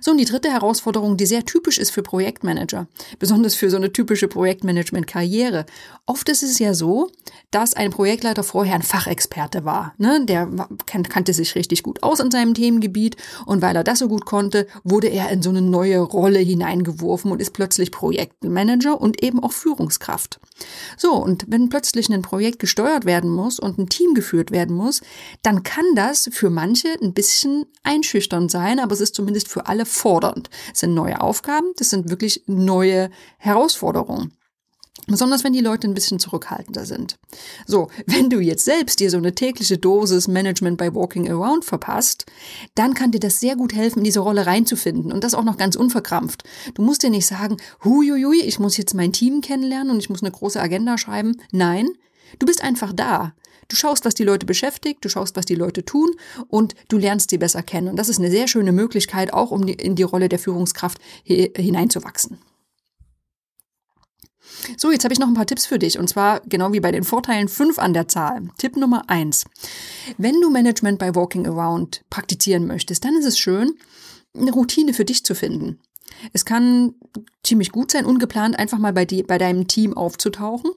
So, 0.00 0.12
und 0.12 0.18
die 0.18 0.24
dritte 0.24 0.50
Herausforderung, 0.50 1.16
die 1.16 1.26
sehr 1.26 1.44
typisch 1.44 1.78
ist 1.78 1.90
für 1.90 2.02
Projektmanager, 2.02 2.86
besonders 3.18 3.54
für 3.54 3.70
so 3.70 3.76
eine 3.76 3.92
typische 3.92 4.28
Projektmanagement-Karriere. 4.28 5.66
Oft 6.06 6.28
ist 6.28 6.42
es 6.42 6.58
ja 6.58 6.74
so, 6.74 7.10
dass 7.50 7.74
ein 7.74 7.90
Projektleiter 7.90 8.42
vorher 8.42 8.74
ein 8.74 8.82
Fachexperte 8.82 9.64
war. 9.64 9.94
Ne? 9.98 10.24
Der 10.26 10.48
kannte 10.86 11.32
sich 11.32 11.54
richtig 11.54 11.82
gut 11.82 12.02
aus 12.02 12.20
in 12.20 12.30
seinem 12.30 12.54
Themengebiet 12.54 13.16
und 13.46 13.62
weil 13.62 13.76
er 13.76 13.84
das 13.84 14.00
so 14.00 14.08
gut 14.08 14.24
konnte, 14.24 14.66
wurde 14.82 15.08
er 15.08 15.30
in 15.30 15.42
so 15.42 15.50
eine 15.50 15.62
neue 15.62 15.98
Rolle 15.98 16.38
hineingeworfen 16.38 17.32
und 17.32 17.40
ist 17.40 17.52
plötzlich 17.52 17.90
Projektmanager 17.90 19.00
und 19.00 19.22
eben 19.22 19.42
auch 19.42 19.52
Führungskraft. 19.52 20.40
So, 20.96 21.12
und 21.12 21.46
wenn 21.48 21.68
plötzlich 21.68 22.08
ein 22.10 22.22
Projekt 22.22 22.58
gesteuert 22.58 23.04
werden 23.04 23.30
muss 23.30 23.58
und 23.58 23.78
ein 23.78 23.88
Team 23.88 24.14
geführt 24.14 24.50
werden 24.50 24.76
muss, 24.76 25.00
dann 25.42 25.62
kann 25.62 25.84
das 25.94 26.28
für 26.32 26.50
manche 26.50 26.88
ein 27.02 27.14
bisschen 27.14 27.66
einschüchternd 27.82 28.50
sein, 28.50 28.78
aber 28.78 28.92
es 28.92 29.00
ist 29.00 29.14
zumindest 29.14 29.48
für 29.48 29.66
alle 29.66 29.73
fordernd. 29.84 30.48
Es 30.72 30.80
sind 30.80 30.94
neue 30.94 31.20
Aufgaben, 31.20 31.72
das 31.76 31.90
sind 31.90 32.10
wirklich 32.10 32.44
neue 32.46 33.10
Herausforderungen. 33.38 34.32
Besonders 35.06 35.44
wenn 35.44 35.52
die 35.52 35.60
Leute 35.60 35.86
ein 35.86 35.92
bisschen 35.92 36.18
zurückhaltender 36.18 36.86
sind. 36.86 37.18
So, 37.66 37.88
wenn 38.06 38.30
du 38.30 38.40
jetzt 38.40 38.64
selbst 38.64 39.00
dir 39.00 39.10
so 39.10 39.18
eine 39.18 39.34
tägliche 39.34 39.76
Dosis 39.76 40.28
Management 40.28 40.78
by 40.78 40.94
Walking 40.94 41.30
Around 41.30 41.64
verpasst, 41.64 42.24
dann 42.74 42.94
kann 42.94 43.10
dir 43.10 43.20
das 43.20 43.40
sehr 43.40 43.56
gut 43.56 43.74
helfen, 43.74 43.98
in 43.98 44.04
diese 44.04 44.20
Rolle 44.20 44.46
reinzufinden 44.46 45.12
und 45.12 45.22
das 45.22 45.34
auch 45.34 45.44
noch 45.44 45.58
ganz 45.58 45.76
unverkrampft. 45.76 46.44
Du 46.74 46.82
musst 46.82 47.02
dir 47.02 47.10
nicht 47.10 47.26
sagen, 47.26 47.58
huiuiui, 47.84 48.40
ich 48.40 48.58
muss 48.58 48.76
jetzt 48.76 48.94
mein 48.94 49.12
Team 49.12 49.40
kennenlernen 49.40 49.90
und 49.90 49.98
ich 49.98 50.08
muss 50.08 50.22
eine 50.22 50.32
große 50.32 50.60
Agenda 50.60 50.96
schreiben. 50.96 51.36
Nein, 51.52 51.88
du 52.38 52.46
bist 52.46 52.62
einfach 52.62 52.92
da. 52.94 53.34
Du 53.68 53.76
schaust, 53.76 54.04
was 54.04 54.14
die 54.14 54.24
Leute 54.24 54.46
beschäftigt, 54.46 55.04
du 55.04 55.08
schaust, 55.08 55.36
was 55.36 55.46
die 55.46 55.54
Leute 55.54 55.84
tun 55.84 56.10
und 56.48 56.74
du 56.88 56.98
lernst 56.98 57.30
sie 57.30 57.38
besser 57.38 57.62
kennen. 57.62 57.88
Und 57.88 57.96
das 57.96 58.08
ist 58.08 58.18
eine 58.18 58.30
sehr 58.30 58.48
schöne 58.48 58.72
Möglichkeit, 58.72 59.32
auch 59.32 59.50
um 59.50 59.66
in 59.66 59.94
die 59.96 60.02
Rolle 60.02 60.28
der 60.28 60.38
Führungskraft 60.38 60.98
hineinzuwachsen. 61.24 62.38
So, 64.76 64.92
jetzt 64.92 65.04
habe 65.04 65.12
ich 65.12 65.20
noch 65.20 65.28
ein 65.28 65.34
paar 65.34 65.46
Tipps 65.46 65.66
für 65.66 65.78
dich 65.78 65.98
und 65.98 66.08
zwar 66.08 66.40
genau 66.40 66.72
wie 66.72 66.80
bei 66.80 66.92
den 66.92 67.04
Vorteilen 67.04 67.48
fünf 67.48 67.78
an 67.78 67.92
der 67.92 68.08
Zahl. 68.08 68.48
Tipp 68.58 68.76
Nummer 68.76 69.08
eins: 69.08 69.44
Wenn 70.16 70.40
du 70.40 70.50
Management 70.50 70.98
bei 70.98 71.14
Walking 71.14 71.46
Around 71.46 72.04
praktizieren 72.10 72.66
möchtest, 72.66 73.04
dann 73.04 73.16
ist 73.16 73.26
es 73.26 73.38
schön, 73.38 73.74
eine 74.36 74.52
Routine 74.52 74.94
für 74.94 75.04
dich 75.04 75.24
zu 75.24 75.34
finden. 75.34 75.80
Es 76.32 76.44
kann 76.44 76.94
ziemlich 77.42 77.72
gut 77.72 77.90
sein, 77.90 78.06
ungeplant 78.06 78.58
einfach 78.58 78.78
mal 78.78 78.92
bei, 78.92 79.04
die, 79.04 79.22
bei 79.22 79.38
deinem 79.38 79.66
Team 79.66 79.96
aufzutauchen. 79.96 80.70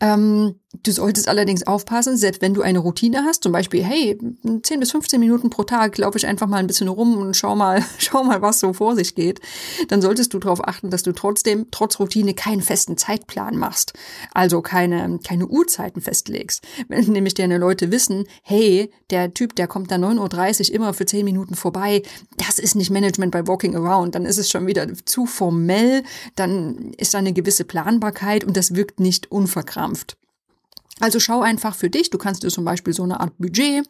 Ähm, 0.00 0.54
Du 0.82 0.90
solltest 0.90 1.28
allerdings 1.28 1.66
aufpassen, 1.66 2.16
selbst 2.16 2.40
wenn 2.40 2.54
du 2.54 2.62
eine 2.62 2.78
Routine 2.78 3.24
hast, 3.24 3.42
zum 3.42 3.52
Beispiel, 3.52 3.84
hey, 3.84 4.18
10 4.62 4.80
bis 4.80 4.92
15 4.92 5.20
Minuten 5.20 5.50
pro 5.50 5.64
Tag 5.64 5.98
laufe 5.98 6.16
ich 6.16 6.26
einfach 6.26 6.46
mal 6.46 6.56
ein 6.56 6.66
bisschen 6.66 6.88
rum 6.88 7.18
und 7.18 7.36
schau 7.36 7.54
mal, 7.54 7.84
schau 7.98 8.24
mal, 8.24 8.40
was 8.40 8.58
so 8.58 8.72
vor 8.72 8.96
sich 8.96 9.14
geht, 9.14 9.40
dann 9.88 10.00
solltest 10.00 10.32
du 10.32 10.38
darauf 10.38 10.66
achten, 10.66 10.88
dass 10.88 11.02
du 11.02 11.12
trotzdem, 11.12 11.66
trotz 11.70 12.00
Routine, 12.00 12.32
keinen 12.32 12.62
festen 12.62 12.96
Zeitplan 12.96 13.58
machst. 13.58 13.92
Also 14.32 14.62
keine, 14.62 15.20
keine 15.22 15.46
Uhrzeiten 15.46 16.00
festlegst. 16.00 16.64
Wenn 16.88 17.04
nämlich 17.04 17.34
deine 17.34 17.58
Leute 17.58 17.92
wissen, 17.92 18.24
hey, 18.42 18.90
der 19.10 19.34
Typ, 19.34 19.54
der 19.56 19.66
kommt 19.66 19.90
da 19.90 19.96
9.30 19.96 20.70
Uhr 20.70 20.74
immer 20.74 20.94
für 20.94 21.04
10 21.04 21.26
Minuten 21.26 21.54
vorbei, 21.54 22.02
das 22.38 22.58
ist 22.58 22.76
nicht 22.76 22.90
Management 22.90 23.32
by 23.32 23.46
Walking 23.46 23.76
Around, 23.76 24.14
dann 24.14 24.24
ist 24.24 24.38
es 24.38 24.48
schon 24.48 24.66
wieder 24.66 24.86
zu 25.04 25.26
formell, 25.26 26.02
dann 26.34 26.94
ist 26.96 27.12
da 27.12 27.18
eine 27.18 27.34
gewisse 27.34 27.64
Planbarkeit 27.64 28.42
und 28.42 28.56
das 28.56 28.74
wirkt 28.74 29.00
nicht 29.00 29.30
unverkrampft. 29.30 30.16
Also 31.00 31.18
schau 31.18 31.40
einfach 31.40 31.74
für 31.74 31.90
dich. 31.90 32.10
Du 32.10 32.18
kannst 32.18 32.42
dir 32.42 32.50
zum 32.50 32.64
Beispiel 32.64 32.92
so 32.92 33.02
eine 33.02 33.20
Art 33.20 33.36
Budget 33.38 33.86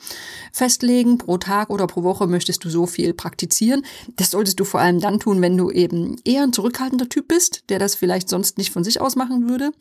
festlegen. 0.52 1.18
Pro 1.18 1.36
Tag 1.36 1.70
oder 1.70 1.86
pro 1.86 2.02
Woche 2.02 2.26
möchtest 2.26 2.64
du 2.64 2.70
so 2.70 2.86
viel 2.86 3.12
praktizieren. 3.12 3.84
Das 4.16 4.30
solltest 4.30 4.60
du 4.60 4.64
vor 4.64 4.80
allem 4.80 5.00
dann 5.00 5.20
tun, 5.20 5.42
wenn 5.42 5.56
du 5.56 5.70
eben 5.70 6.16
eher 6.24 6.42
ein 6.42 6.52
zurückhaltender 6.52 7.08
Typ 7.08 7.28
bist, 7.28 7.64
der 7.68 7.78
das 7.78 7.94
vielleicht 7.94 8.28
sonst 8.28 8.56
nicht 8.56 8.72
von 8.72 8.84
sich 8.84 9.00
aus 9.00 9.16
machen 9.16 9.48
würde. 9.48 9.72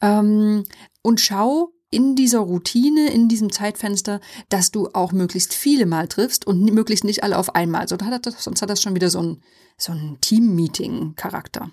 Ähm, 0.00 0.64
und 1.02 1.20
schau, 1.20 1.72
in 1.92 2.16
dieser 2.16 2.38
Routine, 2.38 3.12
in 3.12 3.28
diesem 3.28 3.52
Zeitfenster, 3.52 4.20
dass 4.48 4.70
du 4.70 4.88
auch 4.94 5.12
möglichst 5.12 5.52
viele 5.52 5.84
mal 5.86 6.08
triffst 6.08 6.46
und 6.46 6.64
möglichst 6.72 7.04
nicht 7.04 7.22
alle 7.22 7.36
auf 7.36 7.54
einmal. 7.54 7.86
Sonst 7.86 8.02
hat 8.02 8.70
das, 8.70 8.82
schon 8.82 8.94
wieder 8.94 9.10
so 9.10 9.20
ein, 9.20 9.42
so 9.76 9.92
ein 9.92 10.16
Team-Meeting-Charakter. 10.20 11.70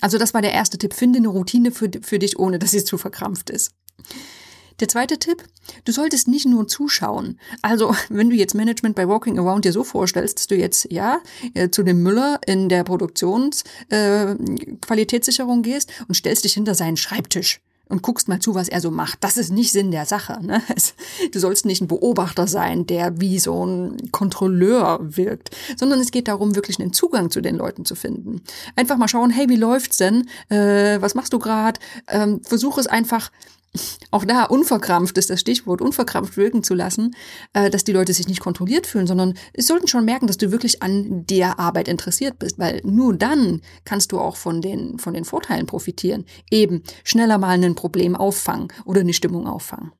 Also 0.00 0.18
das 0.18 0.34
war 0.34 0.42
der 0.42 0.52
erste 0.52 0.78
Tipp. 0.78 0.94
Finde 0.94 1.18
eine 1.18 1.28
Routine 1.28 1.70
für, 1.70 1.88
für 2.02 2.18
dich, 2.18 2.36
ohne 2.38 2.58
dass 2.58 2.72
sie 2.72 2.84
zu 2.84 2.98
verkrampft 2.98 3.50
ist. 3.50 3.70
Der 4.80 4.88
zweite 4.88 5.18
Tipp, 5.18 5.44
du 5.84 5.92
solltest 5.92 6.26
nicht 6.28 6.46
nur 6.46 6.68
zuschauen. 6.68 7.38
Also, 7.62 7.96
wenn 8.08 8.30
du 8.30 8.36
jetzt 8.36 8.54
Management 8.54 8.94
bei 8.94 9.08
Walking 9.08 9.36
Around 9.38 9.64
dir 9.64 9.72
so 9.72 9.82
vorstellst, 9.84 10.38
dass 10.38 10.46
du 10.46 10.54
jetzt, 10.56 10.92
ja, 10.92 11.20
äh, 11.54 11.70
zu 11.70 11.82
dem 11.82 12.02
Müller 12.02 12.38
in 12.46 12.68
der 12.68 12.84
Produktionsqualitätssicherung 12.84 15.60
äh, 15.60 15.62
gehst 15.62 15.90
und 16.06 16.14
stellst 16.14 16.44
dich 16.44 16.52
hinter 16.54 16.76
seinen 16.76 16.96
Schreibtisch 16.96 17.60
und 17.88 18.02
guckst 18.02 18.28
mal 18.28 18.40
zu, 18.40 18.54
was 18.54 18.68
er 18.68 18.80
so 18.80 18.90
macht. 18.90 19.22
Das 19.24 19.36
ist 19.36 19.50
nicht 19.50 19.72
Sinn 19.72 19.90
der 19.90 20.06
Sache. 20.06 20.38
Ne? 20.42 20.62
du 21.32 21.38
sollst 21.38 21.64
nicht 21.66 21.80
ein 21.80 21.88
Beobachter 21.88 22.46
sein, 22.46 22.86
der 22.86 23.20
wie 23.20 23.38
so 23.38 23.64
ein 23.64 24.10
Kontrolleur 24.12 24.98
wirkt, 25.00 25.50
sondern 25.76 26.00
es 26.00 26.10
geht 26.10 26.28
darum, 26.28 26.54
wirklich 26.54 26.78
einen 26.78 26.92
Zugang 26.92 27.30
zu 27.30 27.40
den 27.40 27.56
Leuten 27.56 27.84
zu 27.84 27.94
finden. 27.94 28.42
Einfach 28.76 28.96
mal 28.96 29.08
schauen, 29.08 29.30
hey, 29.30 29.48
wie 29.48 29.56
läuft's 29.56 29.96
denn? 29.96 30.28
Äh, 30.48 31.00
was 31.00 31.14
machst 31.14 31.32
du 31.32 31.38
gerade? 31.38 31.80
Ähm, 32.08 32.40
versuch 32.44 32.78
es 32.78 32.86
einfach 32.86 33.30
auch 34.10 34.24
da 34.24 34.44
unverkrampft 34.44 35.18
ist 35.18 35.30
das 35.30 35.40
Stichwort, 35.40 35.80
unverkrampft 35.80 36.36
wirken 36.36 36.62
zu 36.62 36.74
lassen, 36.74 37.14
äh, 37.52 37.70
dass 37.70 37.84
die 37.84 37.92
Leute 37.92 38.12
sich 38.12 38.28
nicht 38.28 38.40
kontrolliert 38.40 38.86
fühlen, 38.86 39.06
sondern 39.06 39.34
sie 39.54 39.62
sollten 39.62 39.88
schon 39.88 40.04
merken, 40.04 40.26
dass 40.26 40.38
du 40.38 40.50
wirklich 40.50 40.82
an 40.82 41.26
der 41.26 41.58
Arbeit 41.58 41.88
interessiert 41.88 42.38
bist, 42.38 42.58
weil 42.58 42.80
nur 42.84 43.14
dann 43.14 43.60
kannst 43.84 44.12
du 44.12 44.18
auch 44.18 44.36
von 44.36 44.62
den, 44.62 44.98
von 44.98 45.14
den 45.14 45.24
Vorteilen 45.24 45.66
profitieren. 45.66 46.24
Eben 46.50 46.82
schneller 47.04 47.38
mal 47.38 47.62
ein 47.62 47.74
Problem 47.74 48.16
auffangen 48.16 48.68
oder 48.84 49.00
eine 49.00 49.12
Stimmung 49.12 49.46
auffangen. 49.46 49.92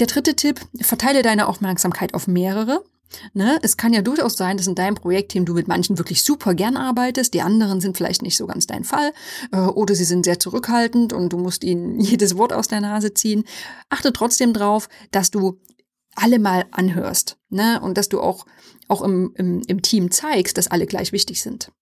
Der 0.00 0.06
dritte 0.06 0.34
Tipp, 0.34 0.60
verteile 0.80 1.22
deine 1.22 1.46
Aufmerksamkeit 1.46 2.14
auf 2.14 2.26
mehrere. 2.26 2.84
Ne? 3.34 3.58
Es 3.62 3.76
kann 3.76 3.92
ja 3.92 4.02
durchaus 4.02 4.36
sein, 4.36 4.56
dass 4.56 4.66
in 4.66 4.74
deinem 4.74 4.94
Projektteam 4.94 5.44
du 5.44 5.54
mit 5.54 5.68
manchen 5.68 5.98
wirklich 5.98 6.22
super 6.22 6.54
gern 6.54 6.76
arbeitest, 6.76 7.34
die 7.34 7.42
anderen 7.42 7.80
sind 7.80 7.96
vielleicht 7.96 8.22
nicht 8.22 8.36
so 8.36 8.46
ganz 8.46 8.66
dein 8.66 8.84
Fall 8.84 9.12
äh, 9.52 9.58
oder 9.58 9.94
sie 9.94 10.04
sind 10.04 10.24
sehr 10.24 10.38
zurückhaltend 10.38 11.12
und 11.12 11.32
du 11.32 11.38
musst 11.38 11.64
ihnen 11.64 12.00
jedes 12.00 12.36
Wort 12.36 12.52
aus 12.52 12.68
der 12.68 12.80
Nase 12.80 13.14
ziehen. 13.14 13.44
Achte 13.90 14.12
trotzdem 14.12 14.52
drauf, 14.52 14.88
dass 15.10 15.30
du 15.30 15.60
alle 16.14 16.38
mal 16.38 16.66
anhörst 16.70 17.38
ne? 17.48 17.80
und 17.80 17.96
dass 17.96 18.08
du 18.08 18.20
auch, 18.20 18.44
auch 18.88 19.02
im, 19.02 19.32
im, 19.36 19.62
im 19.66 19.82
Team 19.82 20.10
zeigst, 20.10 20.58
dass 20.58 20.68
alle 20.68 20.86
gleich 20.86 21.12
wichtig 21.12 21.42
sind. 21.42 21.72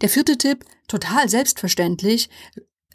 Der 0.00 0.08
vierte 0.08 0.38
Tipp, 0.38 0.64
total 0.88 1.28
selbstverständlich, 1.28 2.28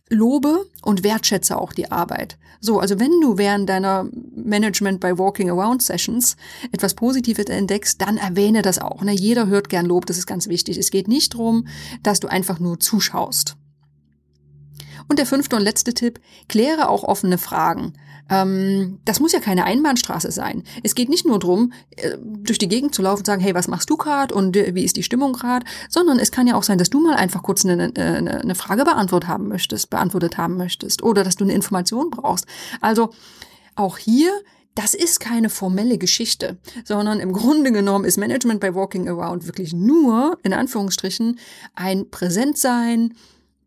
lobe 0.10 0.66
und 0.82 1.04
wertschätze 1.04 1.58
auch 1.58 1.74
die 1.74 1.92
Arbeit. 1.92 2.38
So, 2.62 2.80
also 2.80 3.00
wenn 3.00 3.22
du 3.22 3.38
während 3.38 3.70
deiner 3.70 4.08
Management 4.36 5.00
by 5.00 5.18
Walking 5.18 5.50
Around 5.50 5.82
Sessions 5.82 6.36
etwas 6.72 6.94
Positives 6.94 7.46
entdeckst, 7.46 8.02
dann 8.02 8.18
erwähne 8.18 8.62
das 8.62 8.80
auch. 8.80 9.02
Ne? 9.02 9.14
Jeder 9.14 9.48
hört 9.48 9.70
gern 9.70 9.86
Lob, 9.86 10.06
das 10.06 10.18
ist 10.18 10.28
ganz 10.28 10.48
wichtig. 10.48 10.78
Es 10.78 10.92
geht 10.92 11.08
nicht 11.08 11.36
darum, 11.36 11.68
dass 12.04 12.20
du 12.20 12.28
einfach 12.28 12.60
nur 12.60 12.80
zuschaust. 12.80 13.56
Und 15.08 15.20
der 15.20 15.26
fünfte 15.26 15.56
und 15.56 15.64
letzte 15.64 15.94
Tipp, 15.94 16.20
kläre 16.48 16.90
auch 16.90 17.04
offene 17.04 17.38
Fragen. 17.38 17.94
Ähm, 18.30 19.00
das 19.06 19.20
muss 19.20 19.32
ja 19.32 19.40
keine 19.40 19.66
Einbahnstraße 19.66 20.32
sein. 20.32 20.64
Es 20.84 20.96
geht 20.96 21.10
nicht 21.10 21.26
nur 21.26 21.40
drum, 21.40 21.74
äh, 21.96 22.18
durch 22.22 22.58
die 22.58 22.68
Gegend 22.68 22.94
zu 22.94 23.02
laufen 23.02 23.20
und 23.20 23.26
sagen, 23.26 23.42
hey, 23.42 23.56
was 23.56 23.68
machst 23.68 23.90
du 23.90 23.98
gerade 23.98 24.34
und 24.34 24.56
äh, 24.56 24.76
wie 24.76 24.84
ist 24.84 24.98
die 24.98 25.04
Stimmung 25.04 25.34
gerade, 25.34 25.66
sondern 25.90 26.20
es 26.20 26.32
kann 26.32 26.48
ja 26.48 26.56
auch 26.56 26.64
sein, 26.64 26.78
dass 26.78 26.90
du 26.90 27.00
mal 27.00 27.16
einfach 27.16 27.44
kurz 27.44 27.66
eine, 27.66 27.92
eine, 27.96 28.42
eine 28.42 28.56
Frage 28.56 28.84
beantwortet 28.84 29.30
haben 29.30 29.48
möchtest, 29.48 29.90
beantwortet 29.90 30.38
haben 30.38 30.58
möchtest 30.58 31.04
oder 31.04 31.24
dass 31.24 31.36
du 31.36 31.44
eine 31.44 31.54
Information 31.54 32.10
brauchst. 32.10 32.46
Also 32.82 33.10
auch 33.76 33.98
hier 33.98 34.32
das 34.76 34.94
ist 34.94 35.20
keine 35.20 35.50
formelle 35.50 35.98
Geschichte, 35.98 36.58
sondern 36.86 37.20
im 37.20 37.34
Grunde 37.34 37.74
genommen 37.74 38.06
ist 38.06 38.18
Management 38.18 38.62
by 38.62 38.76
Walking 38.76 39.10
Around 39.10 39.46
wirklich 39.46 39.74
nur, 39.74 40.38
in 40.44 40.54
Anführungsstrichen, 40.54 41.38
ein 41.76 42.10
Präsentsein, 42.10 43.14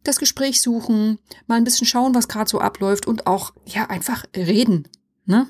das 0.05 0.19
Gespräch 0.19 0.61
suchen, 0.61 1.19
mal 1.47 1.57
ein 1.57 1.65
bisschen 1.65 1.87
schauen, 1.87 2.15
was 2.15 2.29
gerade 2.29 2.51
so 2.51 2.61
abläuft 2.61 3.07
und 3.07 3.27
auch 3.27 3.53
ja 3.67 3.87
einfach 3.89 4.25
reden. 4.37 4.89
Ne? 5.25 5.47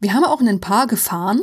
Wir 0.00 0.14
haben 0.14 0.24
auch 0.24 0.40
ein 0.40 0.60
paar 0.60 0.86
Gefahren 0.86 1.40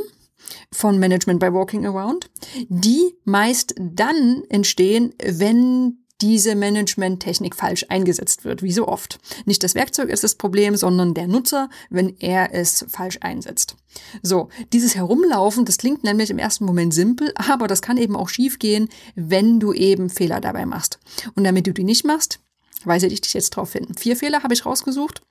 von 0.72 1.00
Management 1.00 1.40
by 1.40 1.54
Walking 1.54 1.86
Around, 1.86 2.30
die 2.68 3.16
meist 3.24 3.76
dann 3.78 4.44
entstehen, 4.50 5.14
wenn 5.24 6.03
diese 6.22 6.56
Management-Technik 6.56 7.56
falsch 7.56 7.86
eingesetzt 7.90 8.46
wird, 8.46 8.64
wie 8.64 8.72
so 8.72 8.88
oft. 8.88 9.20
Nicht 9.46 9.64
das 9.64 9.76
Werkzeug 9.76 10.10
ist 10.10 10.24
das 10.24 10.36
Problem, 10.36 10.76
sondern 10.76 11.14
der 11.14 11.28
Nutzer, 11.28 11.70
wenn 11.90 12.16
er 12.20 12.54
es 12.54 12.86
falsch 12.88 13.18
einsetzt. 13.22 13.76
So, 14.22 14.50
dieses 14.72 14.96
Herumlaufen, 14.96 15.66
das 15.66 15.78
klingt 15.78 16.04
nämlich 16.04 16.30
im 16.30 16.40
ersten 16.40 16.66
Moment 16.66 16.94
simpel, 16.94 17.34
aber 17.36 17.68
das 17.68 17.82
kann 17.82 17.98
eben 17.98 18.16
auch 18.16 18.30
schiefgehen, 18.30 18.90
wenn 19.16 19.60
du 19.60 19.74
eben 19.74 20.10
Fehler 20.10 20.40
dabei 20.40 20.66
machst. 20.66 21.00
Und 21.36 21.44
damit 21.44 21.68
du 21.68 21.74
die 21.74 21.84
nicht 21.84 22.06
machst, 22.06 22.40
weise 22.86 23.08
ich 23.08 23.22
dich 23.22 23.34
jetzt 23.34 23.58
darauf 23.58 23.74
hin. 23.74 23.88
Vier 23.98 24.16
Fehler 24.16 24.44
habe 24.44 24.54
ich 24.54 24.66
rausgesucht. 24.66 25.22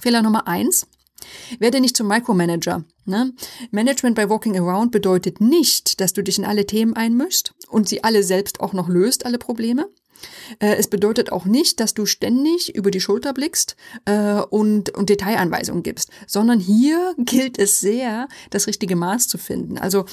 Fehler 0.00 0.22
Nummer 0.22 0.48
eins. 0.48 0.86
Werde 1.58 1.80
nicht 1.80 1.96
zum 1.96 2.08
Micromanager. 2.08 2.84
Ne? 3.04 3.32
Management 3.70 4.16
by 4.16 4.28
Walking 4.28 4.58
Around 4.58 4.92
bedeutet 4.92 5.40
nicht, 5.40 6.00
dass 6.00 6.12
du 6.12 6.22
dich 6.22 6.38
in 6.38 6.44
alle 6.44 6.66
Themen 6.66 6.94
einmischst 6.94 7.54
und 7.68 7.88
sie 7.88 8.04
alle 8.04 8.22
selbst 8.22 8.60
auch 8.60 8.72
noch 8.72 8.88
löst, 8.88 9.26
alle 9.26 9.38
Probleme. 9.38 9.88
Äh, 10.58 10.76
es 10.76 10.88
bedeutet 10.88 11.32
auch 11.32 11.44
nicht, 11.44 11.80
dass 11.80 11.94
du 11.94 12.06
ständig 12.06 12.74
über 12.74 12.90
die 12.90 13.00
Schulter 13.00 13.32
blickst 13.32 13.76
äh, 14.04 14.40
und, 14.40 14.90
und 14.90 15.10
Detailanweisungen 15.10 15.82
gibst, 15.82 16.10
sondern 16.26 16.60
hier 16.60 17.14
gilt 17.18 17.58
es 17.58 17.80
sehr, 17.80 18.28
das 18.50 18.66
richtige 18.66 18.96
Maß 18.96 19.28
zu 19.28 19.38
finden. 19.38 19.78
Also 19.78 20.04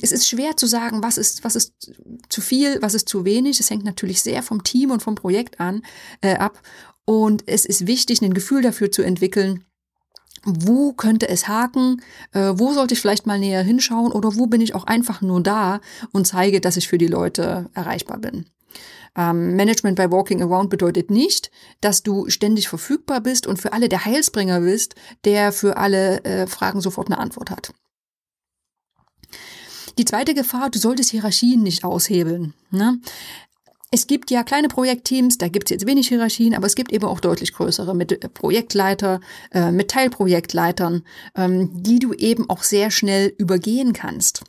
es 0.00 0.12
ist 0.12 0.28
schwer 0.28 0.56
zu 0.56 0.66
sagen, 0.66 1.02
was 1.02 1.18
ist, 1.18 1.42
was 1.42 1.56
ist 1.56 1.92
zu 2.28 2.40
viel, 2.40 2.80
was 2.82 2.94
ist 2.94 3.08
zu 3.08 3.24
wenig. 3.24 3.58
Es 3.58 3.70
hängt 3.70 3.84
natürlich 3.84 4.22
sehr 4.22 4.42
vom 4.42 4.62
Team 4.62 4.90
und 4.90 5.02
vom 5.02 5.16
Projekt 5.16 5.58
an 5.60 5.82
äh, 6.20 6.36
ab. 6.36 6.62
Und 7.04 7.44
es 7.46 7.64
ist 7.64 7.86
wichtig, 7.86 8.22
ein 8.22 8.34
Gefühl 8.34 8.62
dafür 8.62 8.90
zu 8.90 9.02
entwickeln, 9.02 9.64
wo 10.46 10.92
könnte 10.92 11.28
es 11.28 11.48
haken, 11.48 12.00
äh, 12.32 12.52
wo 12.54 12.72
sollte 12.72 12.94
ich 12.94 13.00
vielleicht 13.00 13.26
mal 13.26 13.38
näher 13.38 13.62
hinschauen 13.62 14.12
oder 14.12 14.36
wo 14.36 14.46
bin 14.46 14.60
ich 14.60 14.74
auch 14.74 14.84
einfach 14.84 15.20
nur 15.20 15.42
da 15.42 15.80
und 16.12 16.26
zeige, 16.26 16.60
dass 16.60 16.76
ich 16.76 16.88
für 16.88 16.98
die 16.98 17.08
Leute 17.08 17.68
erreichbar 17.74 18.18
bin. 18.18 18.46
Ähm, 19.16 19.56
Management 19.56 19.96
by 19.96 20.10
Walking 20.10 20.42
Around 20.42 20.70
bedeutet 20.70 21.10
nicht, 21.10 21.50
dass 21.80 22.02
du 22.02 22.28
ständig 22.28 22.68
verfügbar 22.68 23.20
bist 23.20 23.46
und 23.46 23.60
für 23.60 23.72
alle 23.72 23.88
der 23.88 24.04
Heilsbringer 24.04 24.60
bist, 24.60 24.94
der 25.24 25.52
für 25.52 25.76
alle 25.78 26.22
äh, 26.24 26.46
Fragen 26.46 26.80
sofort 26.80 27.08
eine 27.08 27.18
Antwort 27.18 27.50
hat. 27.50 27.72
Die 29.98 30.04
zweite 30.04 30.34
Gefahr, 30.34 30.68
du 30.68 30.78
solltest 30.78 31.10
Hierarchien 31.10 31.62
nicht 31.62 31.82
aushebeln. 31.82 32.52
Ne? 32.70 33.00
Es 33.96 34.06
gibt 34.06 34.30
ja 34.30 34.42
kleine 34.42 34.68
Projektteams, 34.68 35.38
da 35.38 35.48
gibt 35.48 35.68
es 35.68 35.70
jetzt 35.70 35.86
wenig 35.86 36.08
Hierarchien, 36.08 36.54
aber 36.54 36.66
es 36.66 36.74
gibt 36.74 36.92
eben 36.92 37.06
auch 37.06 37.18
deutlich 37.18 37.54
größere 37.54 37.94
mit 37.94 38.12
äh, 38.12 38.28
Projektleiter, 38.28 39.22
äh, 39.52 39.70
mit 39.70 39.90
Teilprojektleitern, 39.90 41.02
ähm, 41.34 41.70
die 41.72 41.98
du 41.98 42.12
eben 42.12 42.50
auch 42.50 42.62
sehr 42.62 42.90
schnell 42.90 43.32
übergehen 43.38 43.94
kannst. 43.94 44.44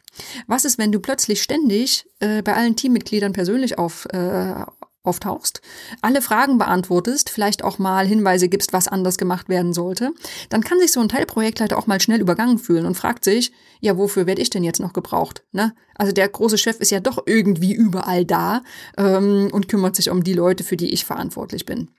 Was 0.48 0.66
ist, 0.66 0.78
wenn 0.78 0.92
du 0.92 1.00
plötzlich 1.00 1.42
ständig 1.42 2.06
äh, 2.20 2.42
bei 2.42 2.56
allen 2.56 2.76
Teammitgliedern 2.76 3.32
persönlich 3.32 3.78
auf, 3.78 4.06
äh, 4.12 4.66
auftauchst, 5.08 5.62
alle 6.02 6.22
Fragen 6.22 6.58
beantwortest, 6.58 7.30
vielleicht 7.30 7.64
auch 7.64 7.80
mal 7.80 8.06
Hinweise 8.06 8.50
gibst, 8.50 8.74
was 8.74 8.88
anders 8.88 9.18
gemacht 9.18 9.50
werden 9.50 9.74
sollte, 9.74 10.12
dann 10.50 10.64
kann 10.64 10.80
sich 10.80 10.92
so 10.92 11.00
ein 11.00 11.10
Teilprojektleiter 11.10 11.78
auch 11.78 11.88
mal 11.88 12.02
schnell 12.02 12.22
übergangen 12.22 12.60
fühlen 12.60 12.86
und 12.86 12.96
fragt 12.96 13.24
sich, 13.24 13.52
ja, 13.80 13.98
wofür 13.98 14.28
werde 14.28 14.42
ich 14.42 14.50
denn 14.50 14.64
jetzt 14.64 14.80
noch 14.80 14.94
gebraucht? 14.94 15.44
Ne? 15.52 15.74
Also 15.96 16.12
der 16.12 16.28
große 16.28 16.58
Chef 16.58 16.80
ist 16.80 16.92
ja 16.92 17.00
doch 17.00 17.24
irgendwie 17.26 17.74
überall 17.74 18.26
da 18.26 18.62
ähm, 18.98 19.50
und 19.52 19.68
kümmert 19.68 19.96
sich 19.96 20.10
um 20.10 20.24
die 20.24 20.34
Leute, 20.34 20.64
für 20.64 20.78
die 20.78 20.94
ich 20.94 21.06
verantwortlich 21.06 21.66
bin. 21.66 21.90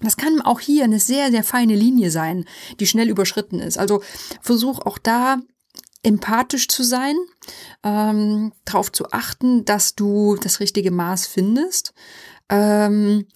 Das 0.00 0.16
kann 0.16 0.40
auch 0.40 0.60
hier 0.60 0.84
eine 0.84 0.98
sehr, 0.98 1.30
sehr 1.30 1.44
feine 1.44 1.76
Linie 1.76 2.10
sein, 2.10 2.44
die 2.80 2.86
schnell 2.86 3.08
überschritten 3.08 3.60
ist. 3.60 3.78
Also 3.78 4.02
versuch 4.40 4.80
auch 4.80 4.98
da 4.98 5.38
empathisch 6.02 6.68
zu 6.68 6.82
sein, 6.82 7.14
ähm, 7.82 8.52
darauf 8.64 8.92
zu 8.92 9.10
achten, 9.10 9.64
dass 9.64 9.94
du 9.94 10.36
das 10.36 10.60
richtige 10.60 10.90
Maß 10.90 11.26
findest. 11.26 11.92
Ähm, 12.50 13.26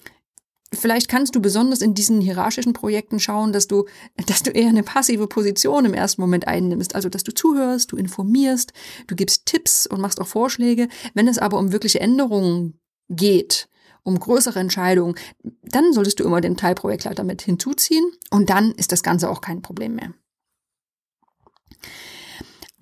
vielleicht 0.73 1.09
kannst 1.09 1.35
du 1.35 1.41
besonders 1.41 1.81
in 1.81 1.95
diesen 1.95 2.21
hierarchischen 2.21 2.73
Projekten 2.73 3.21
schauen, 3.21 3.53
dass 3.53 3.69
du, 3.69 3.87
dass 4.27 4.43
du 4.43 4.51
eher 4.51 4.69
eine 4.69 4.83
passive 4.83 5.27
Position 5.27 5.85
im 5.85 5.95
ersten 5.95 6.21
Moment 6.21 6.49
einnimmst. 6.49 6.95
Also, 6.95 7.09
dass 7.09 7.25
du 7.25 7.35
zuhörst, 7.35 7.93
du 7.93 7.97
informierst, 7.97 8.73
du 9.07 9.15
gibst 9.15 9.47
Tipps 9.47 9.87
und 9.87 10.01
machst 10.01 10.21
auch 10.21 10.27
Vorschläge. 10.27 10.89
Wenn 11.15 11.29
es 11.29 11.39
aber 11.39 11.59
um 11.59 11.73
wirkliche 11.73 12.01
Änderungen 12.01 12.81
geht, 13.09 13.69
um 14.03 14.19
größere 14.19 14.59
Entscheidungen, 14.59 15.15
dann 15.63 15.93
solltest 15.93 16.21
du 16.21 16.25
immer 16.25 16.41
den 16.41 16.57
Teilprojektleiter 16.57 17.25
mit 17.25 17.43
hinzuziehen 17.43 18.05
und 18.31 18.51
dann 18.51 18.73
ist 18.73 18.93
das 18.93 19.03
Ganze 19.03 19.31
auch 19.31 19.41
kein 19.41 19.63
Problem 19.63 19.95
mehr. 19.95 20.15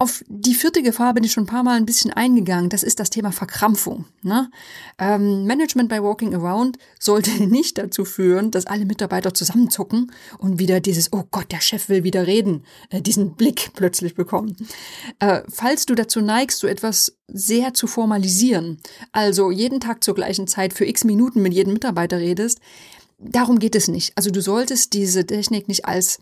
Auf 0.02 0.25
die 0.28 0.54
vierte 0.54 0.83
Gefahr 0.83 1.12
bin 1.12 1.25
ich 1.25 1.33
schon 1.33 1.45
ein 1.45 1.47
paar 1.47 1.62
Mal 1.62 1.76
ein 1.76 1.85
bisschen 1.85 2.11
eingegangen. 2.11 2.71
Das 2.71 2.83
ist 2.83 3.00
das 3.00 3.11
Thema 3.11 3.33
Verkrampfung. 3.33 4.07
Ne? 4.23 4.50
Ähm, 4.99 5.45
Management 5.45 5.90
by 5.90 6.02
Walking 6.02 6.35
Around 6.35 6.78
sollte 6.99 7.30
nicht 7.47 7.76
dazu 7.76 8.07
führen, 8.07 8.50
dass 8.50 8.64
alle 8.64 8.87
Mitarbeiter 8.87 9.35
zusammenzucken 9.35 10.11
und 10.38 10.59
wieder 10.59 10.80
dieses, 10.80 11.12
oh 11.12 11.25
Gott, 11.30 11.52
der 11.52 11.61
Chef 11.61 11.90
will 11.90 12.02
wieder 12.02 12.26
reden, 12.26 12.64
äh, 12.88 13.02
diesen 13.02 13.35
Blick 13.35 13.73
plötzlich 13.75 14.14
bekommen. 14.14 14.57
Äh, 15.19 15.42
falls 15.50 15.85
du 15.85 15.95
dazu 15.95 16.23
neigst, 16.23 16.61
so 16.61 16.66
etwas 16.66 17.19
sehr 17.28 17.75
zu 17.75 17.87
formalisieren, 17.87 18.78
also 19.12 19.50
jeden 19.50 19.80
Tag 19.80 20.02
zur 20.02 20.14
gleichen 20.14 20.47
Zeit 20.47 20.73
für 20.73 20.87
x 20.87 21.04
Minuten 21.04 21.42
mit 21.42 21.52
jedem 21.52 21.75
Mitarbeiter 21.75 22.16
redest, 22.16 22.59
darum 23.19 23.59
geht 23.59 23.75
es 23.75 23.87
nicht. 23.87 24.12
Also 24.16 24.30
du 24.30 24.40
solltest 24.40 24.95
diese 24.95 25.26
Technik 25.26 25.69
nicht 25.69 25.85
als 25.85 26.21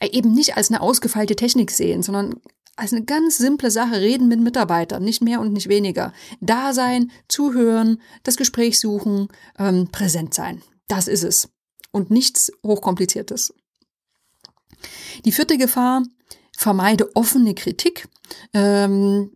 äh, 0.00 0.08
eben 0.10 0.32
nicht 0.32 0.56
als 0.56 0.70
eine 0.70 0.80
ausgefeilte 0.80 1.36
Technik 1.36 1.70
sehen, 1.70 2.02
sondern 2.02 2.40
als 2.76 2.92
eine 2.92 3.04
ganz 3.04 3.38
simple 3.38 3.70
Sache 3.70 4.00
reden 4.00 4.28
mit 4.28 4.40
Mitarbeitern, 4.40 5.04
nicht 5.04 5.22
mehr 5.22 5.40
und 5.40 5.52
nicht 5.52 5.68
weniger. 5.68 6.12
Da 6.40 6.72
sein, 6.72 7.10
zuhören, 7.28 8.00
das 8.22 8.36
Gespräch 8.36 8.80
suchen, 8.80 9.28
ähm, 9.58 9.88
präsent 9.90 10.34
sein. 10.34 10.62
Das 10.88 11.08
ist 11.08 11.22
es. 11.22 11.48
Und 11.92 12.10
nichts 12.10 12.52
Hochkompliziertes. 12.64 13.54
Die 15.24 15.32
vierte 15.32 15.56
Gefahr, 15.56 16.02
vermeide 16.56 17.14
offene 17.14 17.54
Kritik. 17.54 18.08
Ähm, 18.52 19.32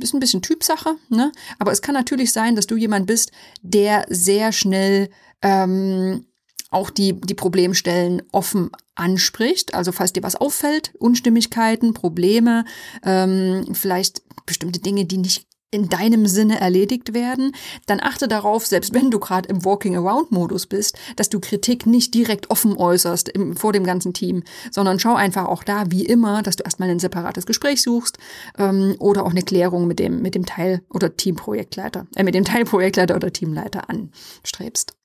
ist 0.00 0.14
ein 0.14 0.20
bisschen 0.20 0.42
Typsache, 0.42 0.96
ne? 1.08 1.32
aber 1.58 1.72
es 1.72 1.82
kann 1.82 1.94
natürlich 1.94 2.32
sein, 2.32 2.54
dass 2.54 2.66
du 2.66 2.76
jemand 2.76 3.06
bist, 3.06 3.32
der 3.62 4.06
sehr 4.08 4.52
schnell 4.52 5.10
ähm, 5.42 6.26
auch 6.70 6.90
die, 6.90 7.20
die 7.20 7.34
Problemstellen 7.34 8.22
offen 8.32 8.70
anspricht. 8.94 9.74
Also 9.74 9.92
falls 9.92 10.12
dir 10.12 10.22
was 10.22 10.36
auffällt, 10.36 10.92
Unstimmigkeiten, 10.98 11.94
Probleme, 11.94 12.64
ähm, 13.04 13.66
vielleicht 13.72 14.22
bestimmte 14.46 14.80
Dinge, 14.80 15.04
die 15.04 15.18
nicht 15.18 15.46
in 15.72 15.88
deinem 15.88 16.26
Sinne 16.26 16.60
erledigt 16.60 17.14
werden, 17.14 17.52
dann 17.86 18.00
achte 18.00 18.26
darauf, 18.26 18.66
selbst 18.66 18.92
wenn 18.92 19.10
du 19.10 19.20
gerade 19.20 19.48
im 19.48 19.64
Walking-Around-Modus 19.64 20.66
bist, 20.66 20.98
dass 21.14 21.28
du 21.28 21.38
Kritik 21.38 21.86
nicht 21.86 22.12
direkt 22.12 22.50
offen 22.50 22.76
äußerst 22.76 23.28
im, 23.28 23.56
vor 23.56 23.72
dem 23.72 23.84
ganzen 23.84 24.12
Team, 24.12 24.42
sondern 24.72 24.98
schau 24.98 25.14
einfach 25.14 25.46
auch 25.46 25.62
da, 25.62 25.84
wie 25.90 26.04
immer, 26.04 26.42
dass 26.42 26.56
du 26.56 26.64
erstmal 26.64 26.90
ein 26.90 26.98
separates 26.98 27.46
Gespräch 27.46 27.82
suchst 27.82 28.18
ähm, 28.58 28.96
oder 28.98 29.24
auch 29.24 29.30
eine 29.30 29.42
Klärung 29.42 29.86
mit 29.86 30.00
dem, 30.00 30.22
mit 30.22 30.34
dem 30.34 30.44
Teil- 30.44 30.82
oder 30.90 31.16
Teamprojektleiter, 31.16 32.08
äh, 32.16 32.24
mit 32.24 32.34
dem 32.34 32.44
Teilprojektleiter 32.44 33.14
oder 33.14 33.32
Teamleiter 33.32 33.88
anstrebst. 33.88 34.96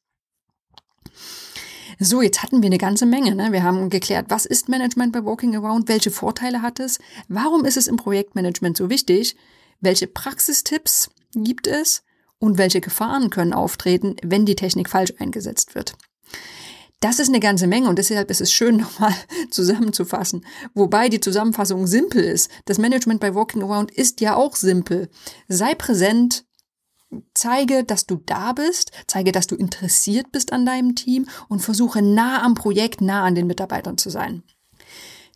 So, 1.99 2.21
jetzt 2.21 2.43
hatten 2.43 2.61
wir 2.61 2.67
eine 2.67 2.77
ganze 2.77 3.05
Menge. 3.05 3.35
Ne? 3.35 3.51
Wir 3.51 3.63
haben 3.63 3.89
geklärt, 3.89 4.25
was 4.29 4.45
ist 4.45 4.69
Management 4.69 5.13
bei 5.13 5.23
Walking 5.23 5.55
Around, 5.55 5.87
welche 5.87 6.11
Vorteile 6.11 6.61
hat 6.61 6.79
es, 6.79 6.99
warum 7.27 7.65
ist 7.65 7.77
es 7.77 7.87
im 7.87 7.95
Projektmanagement 7.95 8.75
so 8.75 8.89
wichtig, 8.89 9.35
welche 9.81 10.07
Praxistipps 10.07 11.09
gibt 11.33 11.67
es 11.67 12.03
und 12.39 12.57
welche 12.57 12.81
Gefahren 12.81 13.29
können 13.29 13.53
auftreten, 13.53 14.15
wenn 14.23 14.45
die 14.45 14.55
Technik 14.55 14.89
falsch 14.89 15.13
eingesetzt 15.19 15.75
wird. 15.75 15.93
Das 16.99 17.19
ist 17.19 17.29
eine 17.29 17.39
ganze 17.39 17.67
Menge 17.67 17.87
und 17.87 17.99
deshalb 17.99 18.29
ist 18.31 18.41
es 18.41 18.51
schön, 18.51 18.77
nochmal 18.77 19.13
zusammenzufassen. 19.51 20.45
Wobei 20.73 21.09
die 21.09 21.19
Zusammenfassung 21.19 21.87
simpel 21.87 22.23
ist. 22.23 22.49
Das 22.65 22.77
Management 22.77 23.19
bei 23.19 23.35
Walking 23.35 23.63
Around 23.63 23.91
ist 23.91 24.21
ja 24.21 24.35
auch 24.35 24.55
simpel. 24.55 25.09
Sei 25.47 25.75
präsent, 25.75 26.45
zeige, 27.33 27.83
dass 27.83 28.05
du 28.05 28.21
da 28.25 28.53
bist, 28.53 28.91
zeige, 29.07 29.31
dass 29.31 29.47
du 29.47 29.55
interessiert 29.55 30.31
bist 30.31 30.53
an 30.53 30.65
deinem 30.65 30.95
Team 30.95 31.27
und 31.49 31.59
versuche 31.59 32.01
nah 32.01 32.43
am 32.43 32.55
Projekt, 32.55 33.01
nah 33.01 33.23
an 33.23 33.35
den 33.35 33.47
Mitarbeitern 33.47 33.97
zu 33.97 34.09
sein. 34.09 34.43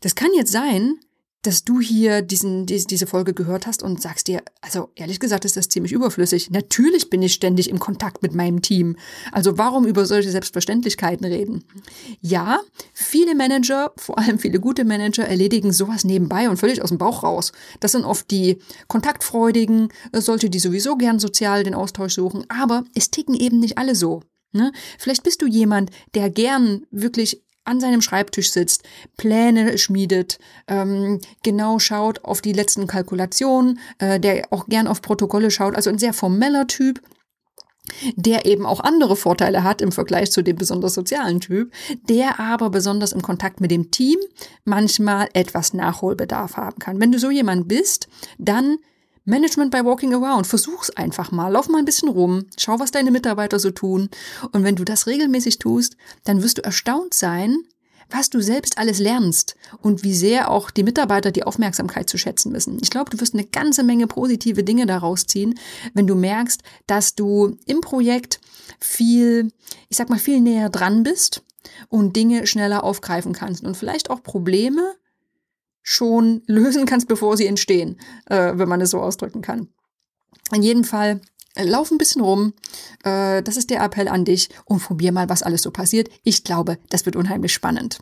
Das 0.02 0.16
kann 0.16 0.30
jetzt 0.36 0.52
sein, 0.52 1.00
dass 1.42 1.64
du 1.64 1.80
hier 1.80 2.22
diesen, 2.22 2.66
diese 2.66 3.08
Folge 3.08 3.34
gehört 3.34 3.66
hast 3.66 3.82
und 3.82 4.02
sagst 4.02 4.28
dir, 4.28 4.44
also 4.60 4.90
ehrlich 4.96 5.22
gesagt 5.22 5.46
ist 5.46 5.56
das 5.56 5.70
ziemlich 5.70 5.94
überflüssig. 5.94 6.52
Natürlich 6.52 7.10
bin 7.10 7.22
ich 7.22 7.34
ständig 7.34 7.70
im 7.70 7.80
Kontakt 7.80 8.22
mit 8.22 8.36
meinem 8.36 8.62
Team. 8.62 8.98
Also 9.32 9.58
warum 9.58 9.86
über 9.86 10.06
solche 10.06 10.32
Selbstverständlichkeiten 10.32 11.26
reden? 11.26 11.64
Ja, 12.20 12.60
viele 13.10 13.36
Manager, 13.36 13.92
vor 13.98 14.20
allem 14.20 14.40
viele 14.40 14.60
gute 14.60 14.86
Manager, 14.86 15.28
erledigen 15.28 15.74
sowas 15.74 16.04
nebenbei 16.04 16.50
und 16.50 16.58
völlig 16.58 16.82
aus 16.82 16.90
dem 16.90 16.98
Bauch 16.98 17.24
raus. 17.24 17.52
Das 17.80 17.92
sind 17.94 18.06
oft 18.06 18.30
die 18.30 18.60
kontaktfreudigen, 18.88 19.90
äh, 20.12 20.22
solche, 20.22 20.50
die 20.50 20.60
sowieso 20.60 20.96
gern 20.96 21.20
sozial 21.20 21.64
den 21.64 21.74
Austausch 21.74 22.14
suchen. 22.14 22.46
Aber 22.50 22.84
es 22.94 23.10
ticken 23.10 23.36
eben 23.36 23.60
nicht 23.60 23.78
alle 23.78 23.96
so. 23.96 24.22
Ne? 24.52 24.72
Vielleicht 24.98 25.24
bist 25.24 25.42
du 25.42 25.48
jemand, 25.48 25.92
der 26.14 26.30
gern 26.30 26.86
wirklich 26.92 27.44
an 27.66 27.80
seinem 27.80 28.02
Schreibtisch 28.02 28.52
sitzt, 28.52 28.84
Pläne 29.18 29.78
schmiedet, 29.78 30.40
ähm, 30.68 31.20
genau 31.44 31.78
schaut 31.78 32.24
auf 32.24 32.42
die 32.42 32.54
letzten 32.54 32.88
Kalkulationen, 32.88 33.80
äh, 34.00 34.20
der 34.20 34.48
auch 34.52 34.68
gern 34.68 34.88
auf 34.88 35.02
Protokolle 35.02 35.52
schaut, 35.52 35.76
also 35.76 35.90
ein 35.90 36.00
sehr 36.00 36.14
formeller 36.14 36.68
Typ 36.68 37.02
der 38.16 38.46
eben 38.46 38.66
auch 38.66 38.80
andere 38.80 39.16
Vorteile 39.16 39.64
hat 39.64 39.82
im 39.82 39.92
Vergleich 39.92 40.32
zu 40.32 40.42
dem 40.42 40.56
besonders 40.56 40.94
sozialen 40.94 41.40
Typ, 41.40 41.72
der 42.08 42.40
aber 42.40 42.70
besonders 42.70 43.12
im 43.12 43.22
Kontakt 43.22 43.62
mit 43.62 43.72
dem 43.72 43.92
Team 43.92 44.18
manchmal 44.64 45.30
etwas 45.34 45.74
Nachholbedarf 45.74 46.58
haben 46.58 46.80
kann. 46.80 47.00
Wenn 47.00 47.12
du 47.12 47.20
so 47.20 47.32
jemand 47.32 47.68
bist, 47.68 48.08
dann 48.38 48.78
Management 49.26 49.72
by 49.72 49.86
Walking 49.86 50.14
Around. 50.14 50.48
Versuch's 50.48 50.90
einfach 50.92 51.32
mal. 51.32 51.50
Lauf 51.50 51.70
mal 51.70 51.80
ein 51.80 51.86
bisschen 51.86 52.10
rum. 52.10 52.46
Schau, 52.58 52.80
was 52.80 52.92
deine 52.92 53.12
Mitarbeiter 53.12 53.60
so 53.60 53.70
tun. 53.70 54.10
Und 54.52 54.64
wenn 54.64 54.76
du 54.76 54.84
das 54.84 55.08
regelmäßig 55.08 55.60
tust, 55.60 55.98
dann 56.24 56.42
wirst 56.42 56.58
du 56.58 56.64
erstaunt 56.64 57.14
sein, 57.14 57.58
was 58.10 58.30
du 58.30 58.42
selbst 58.42 58.78
alles 58.78 59.00
lernst 59.00 59.56
und 59.82 60.04
wie 60.04 60.14
sehr 60.14 60.50
auch 60.50 60.72
die 60.72 60.84
Mitarbeiter 60.84 61.32
die 61.32 61.44
Aufmerksamkeit 61.44 62.10
zu 62.10 62.18
schätzen 62.18 62.54
wissen. 62.54 62.78
Ich 62.82 62.90
glaube, 62.90 63.12
du 63.12 63.20
wirst 63.20 63.34
eine 63.34 63.46
ganze 63.46 63.84
Menge 63.84 64.08
positive 64.08 64.64
Dinge 64.64 64.86
daraus 64.86 65.26
ziehen, 65.26 65.60
wenn 65.94 66.08
du 66.08 66.16
merkst, 66.16 66.62
dass 66.88 67.16
du 67.16 67.58
im 67.66 67.82
Projekt 67.82 68.40
viel, 68.80 69.52
ich 69.90 69.98
sag 69.98 70.10
mal, 70.10 70.20
viel 70.20 70.42
näher 70.42 70.70
dran 70.70 71.04
bist 71.04 71.44
und 71.90 72.16
Dinge 72.16 72.48
schneller 72.48 72.84
aufgreifen 72.84 73.34
kannst 73.34 73.64
und 73.64 73.78
vielleicht 73.78 74.10
auch 74.10 74.24
Probleme 74.24 74.96
schon 75.84 76.42
lösen 76.48 76.86
kannst, 76.86 77.08
bevor 77.08 77.38
sie 77.38 77.48
entstehen, 77.48 78.00
äh, 78.26 78.54
wenn 78.56 78.70
man 78.70 78.82
es 78.82 78.92
so 78.92 79.00
ausdrücken 79.00 79.42
kann. 79.42 79.70
In 80.52 80.64
jedem 80.64 80.84
Fall, 80.84 81.22
lauf 81.64 81.92
ein 81.92 81.98
bisschen 81.98 82.22
rum. 82.22 82.54
Äh, 83.04 83.42
das 83.44 83.58
ist 83.58 83.70
der 83.70 83.82
Appell 83.82 84.08
an 84.08 84.26
dich 84.26 84.50
und 84.66 84.84
probier 84.84 85.12
mal, 85.12 85.30
was 85.30 85.44
alles 85.44 85.62
so 85.62 85.72
passiert. 85.72 86.10
Ich 86.24 86.44
glaube, 86.44 86.78
das 86.90 87.06
wird 87.06 87.16
unheimlich 87.16 87.54
spannend. 87.54 88.00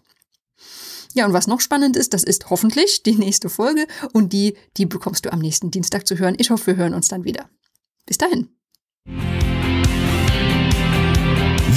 Ja, 1.13 1.25
und 1.25 1.33
was 1.33 1.47
noch 1.47 1.61
spannend 1.61 1.95
ist, 1.95 2.13
das 2.13 2.23
ist 2.23 2.49
hoffentlich 2.49 3.03
die 3.03 3.15
nächste 3.15 3.49
Folge 3.49 3.87
und 4.13 4.33
die, 4.33 4.55
die 4.77 4.85
bekommst 4.85 5.25
du 5.25 5.33
am 5.33 5.39
nächsten 5.39 5.71
Dienstag 5.71 6.05
zu 6.05 6.19
hören. 6.19 6.35
Ich 6.37 6.51
hoffe, 6.51 6.67
wir 6.67 6.75
hören 6.75 6.93
uns 6.93 7.07
dann 7.07 7.23
wieder. 7.23 7.49
Bis 8.05 8.17
dahin. 8.17 8.49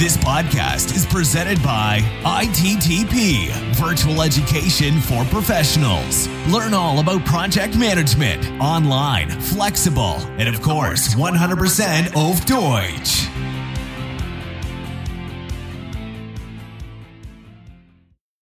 This 0.01 0.17
podcast 0.17 0.95
is 0.95 1.05
presented 1.05 1.61
by 1.61 1.99
ITTP, 2.23 3.51
Virtual 3.75 4.23
Education 4.23 4.99
for 4.99 5.23
Professionals. 5.25 6.27
Learn 6.47 6.73
all 6.73 6.97
about 7.01 7.23
project 7.23 7.77
management, 7.77 8.43
online, 8.59 9.29
flexible, 9.29 10.15
and 10.39 10.49
of 10.49 10.59
course, 10.63 11.13
100% 11.13 12.15
auf 12.15 12.43
Deutsch. 12.47 13.30